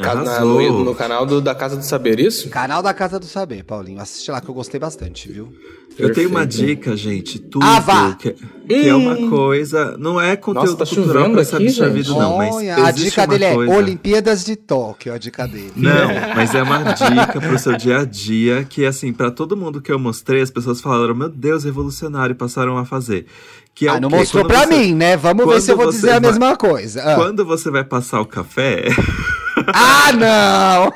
[0.00, 2.48] Na- no, no canal do- da Casa do Saber, isso?
[2.48, 5.52] Canal da Casa do Saber, Paulinho, assiste lá que eu gostei bastante, viu?
[5.96, 7.38] Eu tenho uma dica, gente.
[7.38, 8.14] Tudo Ah, vá!
[8.14, 8.32] que,
[8.66, 9.96] que é uma coisa.
[9.96, 12.38] Não é conteúdo tá cultural pra essa aqui, bicha vida, não.
[12.38, 13.72] Mas Olha, a dica dele coisa...
[13.72, 15.72] é Olimpíadas de Tóquio, a dica dele.
[15.76, 19.80] Não, mas é uma dica pro seu dia a dia que, assim, pra todo mundo
[19.80, 23.26] que eu mostrei, as pessoas falaram, meu Deus, revolucionário, e passaram a fazer.
[23.72, 24.16] Que é ah, não quê?
[24.16, 25.16] mostrou Quando pra você- mim, né?
[25.16, 27.02] Vamos ver se eu vou dizer a vai- mesma coisa.
[27.04, 28.84] Ah, Quando você vai passar o café,
[29.72, 30.92] Ah, não!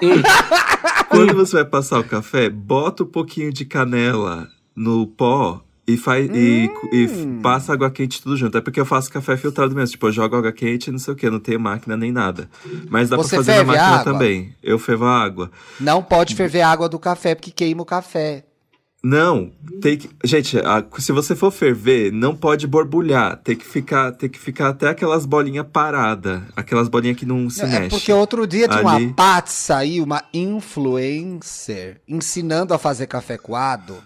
[1.08, 6.28] quando você vai passar o café, bota um pouquinho de canela no pó e faz
[6.34, 7.40] e, e Hum.
[7.42, 8.58] passa água quente tudo junto.
[8.58, 11.14] É porque eu faço café filtrado mesmo, tipo, eu jogo água quente e não sei
[11.14, 12.48] o que, não tenho máquina nem nada.
[12.90, 14.04] Mas dá Você pra fazer na máquina água?
[14.12, 14.54] também.
[14.62, 15.50] Eu fervo a água.
[15.80, 18.44] Não pode ferver a água do café, porque queima o café.
[19.02, 20.10] Não, tem que.
[20.24, 23.36] Gente, a- se você for ferver, não pode borbulhar.
[23.36, 26.42] Tem que ficar, tem que ficar até aquelas bolinhas paradas.
[26.56, 27.86] Aquelas bolinhas que não se Não, mexem.
[27.86, 29.04] é porque outro dia tinha Ali.
[29.06, 33.96] uma Patsa aí, uma influencer, ensinando a fazer café coado.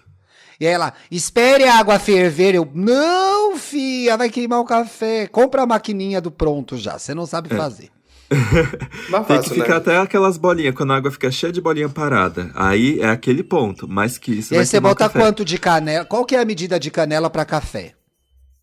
[0.59, 2.53] E ela, espere a água ferver.
[2.55, 5.27] Eu, não, fia, vai queimar o café.
[5.27, 7.89] Compra a maquininha do pronto já, você não sabe fazer.
[9.09, 9.77] Mas Tem fácil, que ficar né?
[9.77, 12.51] até aquelas bolinhas, quando a água fica cheia de bolinha parada.
[12.55, 15.19] Aí é aquele ponto, mas que isso E aí vai você bota café.
[15.19, 16.05] quanto de canela?
[16.05, 17.93] Qual que é a medida de canela pra café?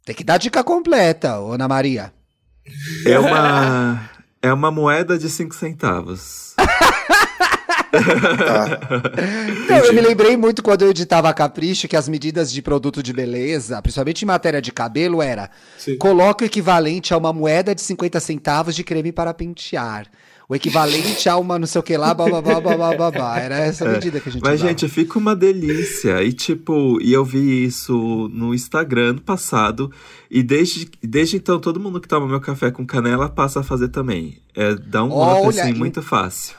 [0.04, 2.12] Tem que dar dica completa, Ana Maria.
[3.06, 4.10] É uma,
[4.42, 6.54] é uma moeda de 5 centavos.
[7.90, 8.80] Tá.
[9.68, 13.02] Não, eu me lembrei muito quando eu editava a Capricho que as medidas de produto
[13.02, 15.96] de beleza, principalmente em matéria de cabelo, era Sim.
[15.96, 20.06] coloque o equivalente a uma moeda de 50 centavos de creme para pentear.
[20.48, 23.38] O equivalente a uma não sei o que lá, babá, babá.
[23.38, 24.68] Era essa a medida que a gente Mas, usava.
[24.68, 26.24] gente, fica uma delícia.
[26.24, 29.92] E, tipo, e eu vi isso no Instagram no passado.
[30.28, 33.90] E desde, desde então, todo mundo que toma meu café com canela passa a fazer
[33.90, 34.38] também.
[34.52, 36.56] É, dá um up, Olha, assim, muito fácil.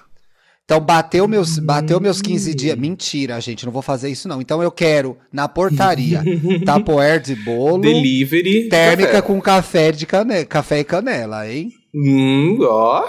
[0.65, 2.77] Então bateu meus, bateu meus 15 dias.
[2.77, 4.41] Mentira, gente, não vou fazer isso não.
[4.41, 6.23] Então eu quero, na portaria,
[6.65, 8.69] tapoer de bolo, Delivery.
[8.69, 9.21] térmica café.
[9.21, 11.73] com café de canela, café e canela, hein?
[11.93, 13.03] Hum, ó.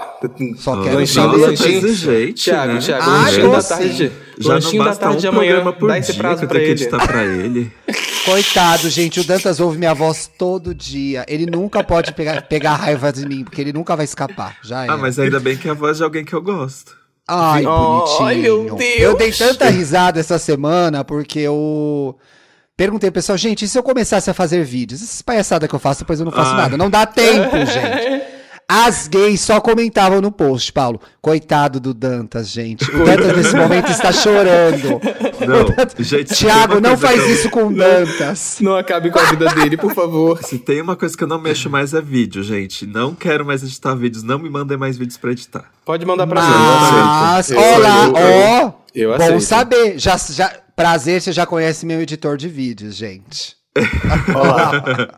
[0.57, 1.37] Só Oh, quero lanchinho, saber.
[1.37, 1.81] lanchinho.
[1.81, 2.79] tá exigente, Thiago, né?
[2.79, 4.11] Thiago, Ah, lanchinho da tarde.
[4.39, 5.51] Já lanchinho não da basta tarde um de amanhã.
[5.53, 6.85] programa por Dá esse dia prazo que ele.
[6.89, 7.71] pra ele.
[8.25, 11.23] Coitado, gente, o Dantas ouve minha voz todo dia.
[11.29, 14.57] Ele nunca pode pegar, pegar raiva de mim, porque ele nunca vai escapar.
[14.61, 14.89] Já é.
[14.89, 17.02] Ah, mas ainda bem que é a voz de alguém que eu gosto.
[17.27, 18.25] Ai, bonitinho.
[18.25, 18.99] ai, meu Deus.
[18.99, 22.17] Eu dei tanta risada essa semana porque eu
[22.75, 25.01] perguntei pro pessoal, gente, e se eu começasse a fazer vídeos?
[25.01, 26.57] Essas palhaçadas que eu faço, depois eu não faço Ah.
[26.57, 26.77] nada.
[26.77, 28.32] Não dá tempo, gente.
[28.75, 30.99] As gays só comentavam no post, Paulo.
[31.21, 32.83] Coitado do Dantas, gente.
[32.89, 34.99] O Dantas nesse momento está chorando.
[35.47, 38.57] Não, gente, Tiago, não faz eu- isso com o Dantas.
[38.61, 40.41] Não acabe com a vida dele, por favor.
[40.43, 42.87] Se tem uma coisa que eu não mexo mais é vídeo, gente.
[42.87, 44.23] Não quero mais editar vídeos.
[44.23, 45.65] Não me mandem mais vídeos pra editar.
[45.85, 46.47] Pode mandar pra mim.
[46.49, 47.77] Mas, eu aceito.
[47.79, 48.71] olá, Eu- ó.
[48.95, 49.41] eu Bom aceito.
[49.41, 49.99] saber.
[49.99, 53.55] Já, já, prazer, você já conhece meu editor de vídeos, gente.
[54.35, 54.71] Olá.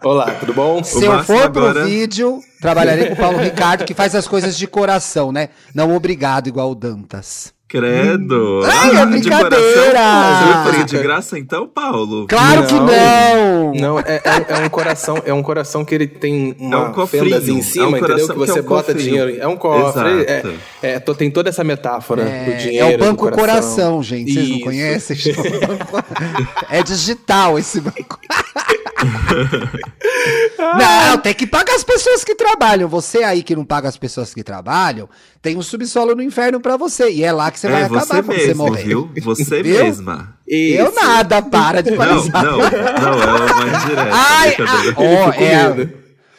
[0.03, 0.83] Olá, tudo bom?
[0.83, 4.57] Se eu for pro agora- vídeo, trabalharei com o Paulo Ricardo, que faz as coisas
[4.57, 5.49] de coração, né?
[5.73, 7.54] Não obrigado, igual o Dantas.
[7.67, 8.61] Credo!
[8.63, 9.49] Ai, é de brincadeira!
[9.49, 10.37] coração.
[10.47, 12.27] Você vai fazer de graça então, Paulo?
[12.27, 13.73] Claro que não!
[13.73, 16.91] Não, é, é- é um coração, é um coração que ele tem uma É um
[16.93, 18.07] cofrinho, em é cima, um entendeu?
[18.07, 19.09] coração Que que é você um bota cofrinho.
[19.09, 19.37] dinheiro.
[19.41, 20.21] É um cofre.
[20.27, 20.43] É,
[20.83, 22.85] é, tô- tem toda essa metáfora do É, dinheiro.
[22.85, 24.31] é o do Banco Coração, gente.
[24.33, 25.17] Vocês não conhecem?
[26.69, 28.19] é digital esse banco.
[30.57, 32.87] não, tem que pagar as pessoas que trabalham.
[32.89, 35.09] Você aí que não paga as pessoas que trabalham,
[35.41, 37.09] tem um subsolo no inferno pra você.
[37.11, 38.83] E é lá que você vai é acabar você quando você mesmo, morrer.
[38.83, 39.11] viu?
[39.23, 39.83] Você Viu?
[39.83, 40.35] mesma.
[40.47, 40.95] Eu Isso.
[40.95, 42.51] nada, para de Não, palhaçada.
[42.51, 44.09] não, não, é uma indireta.
[44.13, 45.89] Ai, ah, ó, Fico com é-.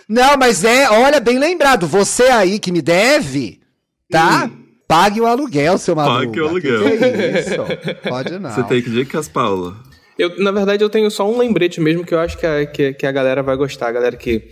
[0.09, 1.87] Não, mas é, olha, bem lembrado.
[1.89, 3.61] Você aí que me deve,
[4.11, 4.49] tá?
[4.87, 6.27] Pague o aluguel, seu maluco.
[6.27, 6.83] Pague o aluguel.
[6.85, 8.09] Que que é isso?
[8.09, 8.51] Pode não.
[8.51, 9.77] Você tem que dicas, Paulo?
[10.19, 12.93] Eu, na verdade, eu tenho só um lembrete mesmo que eu acho que a, que,
[12.95, 13.89] que a galera vai gostar.
[13.89, 14.43] A galera que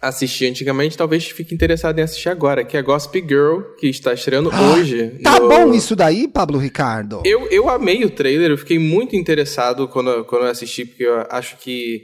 [0.00, 4.48] assistia antigamente talvez fique interessada em assistir agora, que é Gossip Girl, que está estreando
[4.72, 5.18] hoje.
[5.22, 7.20] Tá no- bom isso daí, Pablo Ricardo?
[7.24, 11.26] Eu, eu amei o trailer, eu fiquei muito interessado quando, quando eu assisti, porque eu
[11.30, 12.00] acho que.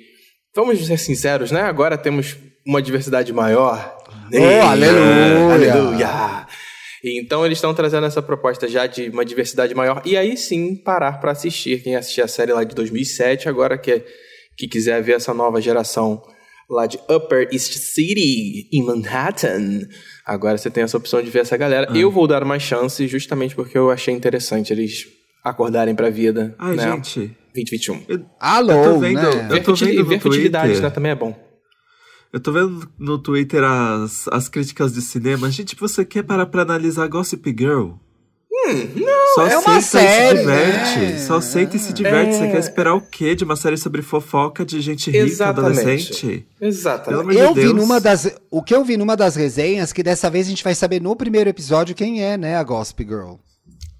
[0.56, 1.62] Vamos ser sinceros, né?
[1.62, 3.96] Agora temos uma diversidade maior.
[4.32, 5.52] Oh, aleluia.
[5.54, 6.46] Aleluia!
[7.04, 10.02] Então eles estão trazendo essa proposta já de uma diversidade maior.
[10.04, 11.82] E aí sim, parar pra assistir.
[11.82, 14.02] Quem assistiu a série lá de 2007, agora que,
[14.56, 16.22] que quiser ver essa nova geração
[16.70, 19.80] lá de Upper East City, em Manhattan,
[20.24, 21.88] agora você tem essa opção de ver essa galera.
[21.90, 21.96] Ah.
[21.96, 25.06] Eu vou dar uma chance justamente porque eu achei interessante eles
[25.44, 26.54] acordarem pra vida.
[26.58, 26.90] Ai, né?
[26.92, 27.36] gente.
[27.54, 28.24] 2021.
[28.40, 29.48] Alô, Eu tô vendo- né?
[29.50, 30.82] eu tô fertil- vendo no ver fertilidade, Twitter.
[30.82, 30.90] né?
[30.90, 31.43] Também é bom.
[32.34, 35.48] Eu tô vendo no Twitter as, as críticas de cinema.
[35.52, 37.90] Gente, você quer parar pra analisar Gossip Girl?
[38.96, 40.98] não, Só é uma aceita série, e se diverte.
[40.98, 41.18] né?
[41.18, 42.34] Só aceita e se diverte.
[42.34, 42.50] Você É.
[42.50, 45.78] quer esperar o quê de uma série sobre fofoca de gente rica, Exatamente.
[45.80, 46.46] adolescente?
[46.58, 47.20] Pelo Exatamente.
[47.20, 47.74] amor de Eu vi Deus.
[47.74, 48.34] numa das.
[48.50, 51.14] O que eu vi numa das resenhas, que dessa vez a gente vai saber no
[51.14, 53.34] primeiro episódio quem é, né, a Gossip Girl.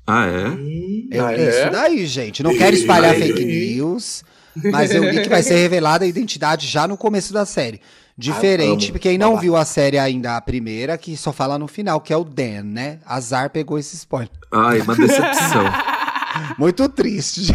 [0.07, 1.16] Ah, é?
[1.18, 1.49] Eu Ah, é?
[1.51, 2.43] isso daí, gente.
[2.43, 4.24] Não quero espalhar fake news,
[4.70, 7.80] mas eu li que vai ser revelada a identidade já no começo da série.
[8.16, 8.92] Diferente, amo.
[8.92, 12.12] porque quem não viu a série ainda, a primeira, que só fala no final, que
[12.12, 12.98] é o Dan, né?
[13.05, 14.30] Azar pegou esse spoiler.
[14.52, 15.64] Ai, uma decepção.
[16.57, 17.52] Muito triste.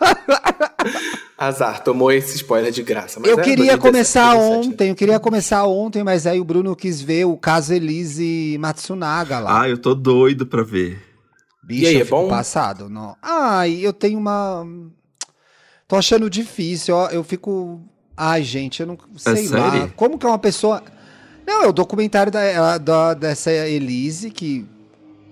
[1.36, 3.18] Azar, tomou esse spoiler de graça.
[3.24, 4.72] eu é queria 2017, começar 2017, né?
[4.72, 9.38] ontem, eu queria começar ontem, mas aí o Bruno quis ver o caso Elise Matsunaga
[9.38, 9.62] lá.
[9.62, 11.02] ah, eu tô doido pra ver.
[11.62, 12.28] Bicho, E aí, é bom?
[12.28, 12.88] passado.
[12.88, 13.16] Não.
[13.22, 14.66] Ai, eu tenho uma.
[15.90, 17.08] Tô achando difícil, ó.
[17.08, 17.80] Eu fico.
[18.16, 19.72] Ai, gente, eu não sei lá.
[19.72, 19.88] série?
[19.96, 20.80] Como que é uma pessoa.
[21.44, 24.64] Não, é o documentário da, da- dessa Elise que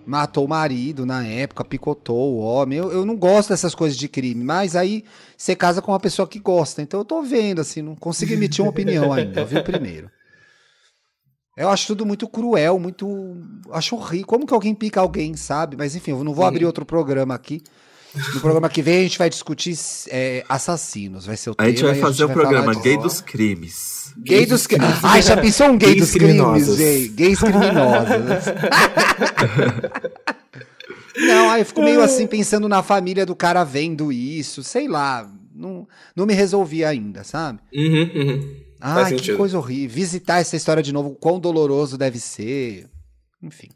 [0.04, 2.76] matou o marido na época, picotou o homem.
[2.76, 5.04] Eu, eu não gosto dessas coisas de crime, mas aí
[5.36, 6.82] você casa com uma pessoa que gosta.
[6.82, 9.40] Então eu tô vendo, assim, não consigo emitir uma opinião ainda.
[9.42, 10.10] Eu vi o primeiro.
[11.56, 13.06] Eu acho tudo muito cruel, muito.
[13.70, 14.26] Acho horrível.
[14.26, 15.76] Como que alguém pica alguém, sabe?
[15.76, 17.62] Mas enfim, eu não vou abrir outro programa aqui.
[18.34, 19.76] No programa que vem a gente vai discutir
[20.08, 21.26] é, assassinos.
[21.26, 23.20] Vai ser o A gente tema, vai e fazer o vai programa de- Gay dos
[23.20, 24.14] Crimes.
[24.18, 24.88] Gay dos crimes.
[25.02, 26.76] Ai, já pensou um gay Gays dos crimes, criminosos.
[26.76, 27.08] gay?
[27.08, 28.44] Gays criminosos.
[31.16, 35.30] não, aí eu fico meio assim pensando na família do cara vendo isso, sei lá.
[35.54, 37.58] Não, não me resolvi ainda, sabe?
[37.74, 38.56] Uhum, uhum.
[38.80, 39.94] Ai, que coisa horrível.
[39.94, 42.86] Visitar essa história de novo, quão doloroso deve ser.
[43.42, 43.68] Enfim.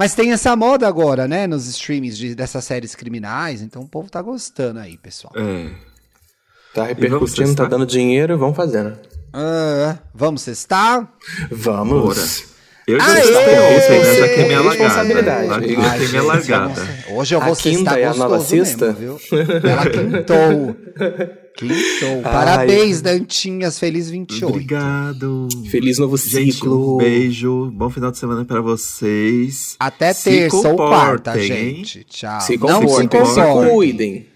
[0.00, 1.46] Mas tem essa moda agora, né?
[1.46, 3.60] Nos streamings de- dessas séries criminais.
[3.60, 5.34] Então o povo tá gostando aí, pessoal.
[5.36, 5.68] É.
[6.72, 7.66] Tá repercutindo, tá testar?
[7.66, 8.96] dando dinheiro, vamos fazendo.
[9.30, 11.06] Ah, vamos cestar?
[11.50, 12.02] Vamos.
[12.16, 12.50] Bora.
[12.86, 13.20] Eu já Aê!
[13.20, 14.14] estou ontem, né?
[14.14, 14.84] Já queimei a largada.
[14.84, 15.48] Responsabilidade.
[15.48, 15.60] Já
[15.98, 16.80] queimei a largada.
[16.80, 18.86] eu vou- Hoje eu vou A cestar é a gostoso nova sexta?
[18.86, 19.20] mesmo, viu?
[19.70, 20.76] Ela quintou.
[21.56, 22.22] Quintou.
[22.22, 23.78] Parabéns, Dantinhas.
[23.78, 24.46] Feliz 28.
[24.46, 25.48] Obrigado.
[25.70, 26.94] Feliz novo Gente, ciclo.
[26.94, 27.70] um beijo.
[27.74, 29.76] Bom final de semana pra vocês.
[29.78, 32.04] Até Se terça ou quarta, gente.
[32.04, 32.40] Tchau.
[32.40, 34.26] Se não se comportem, cuidem.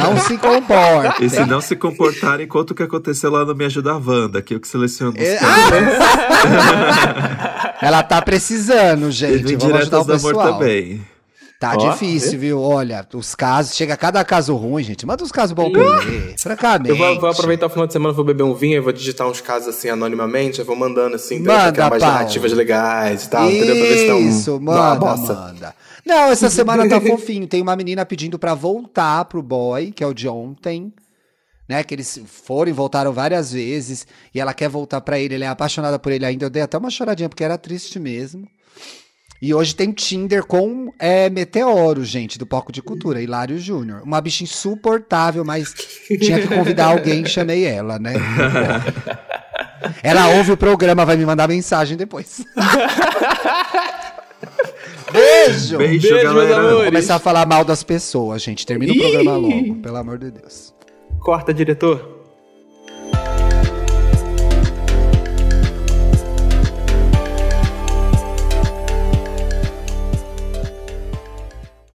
[0.00, 1.26] Não se comportem.
[1.26, 4.54] E se não se comportarem, conta o que aconteceu lá no Me Ajuda Wanda, que
[4.54, 5.38] eu que seleciono os É.
[7.80, 9.56] Ela tá precisando, gente.
[9.56, 10.52] Vamos ajudar o do Amor pessoal.
[10.58, 11.00] também.
[11.62, 12.60] Tá Ó, difícil, viu?
[12.60, 13.76] Olha, os casos.
[13.76, 15.06] Chega cada caso ruim, gente.
[15.06, 16.34] Manda uns casos bons pra eu ler.
[16.36, 16.90] Francamente.
[16.90, 19.28] Eu vou, vou aproveitar o final de semana, vou beber um vinho, eu vou digitar
[19.28, 21.38] uns casos assim anonimamente, eu vou mandando assim?
[21.38, 23.76] Manda, umas narrativas legais e tal, entendeu?
[23.76, 25.74] Pra ver se dá um, Isso, manda, manda.
[26.04, 27.46] Não, essa semana tá fofinho.
[27.46, 30.92] Tem uma menina pedindo pra voltar pro boy, que é o de ontem.
[31.68, 34.04] Né, que eles foram e voltaram várias vezes.
[34.34, 36.46] E ela quer voltar pra ele, ele é apaixonada por ele ainda.
[36.46, 38.48] Eu dei até uma choradinha, porque era triste mesmo.
[39.42, 44.00] E hoje tem Tinder com é, Meteoro, gente, do Palco de Cultura, Hilário Júnior.
[44.04, 45.74] Uma bicha insuportável, mas
[46.06, 48.12] tinha que convidar alguém, chamei ela, né?
[50.00, 52.44] Ela ouve o programa, vai me mandar mensagem depois.
[55.12, 55.76] Beijo!
[55.76, 56.74] Beijo, Beijo, galera.
[56.74, 58.64] Vou começar a falar mal das pessoas, gente.
[58.64, 60.72] Termina o programa logo, pelo amor de Deus.
[61.18, 62.21] Corta, diretor.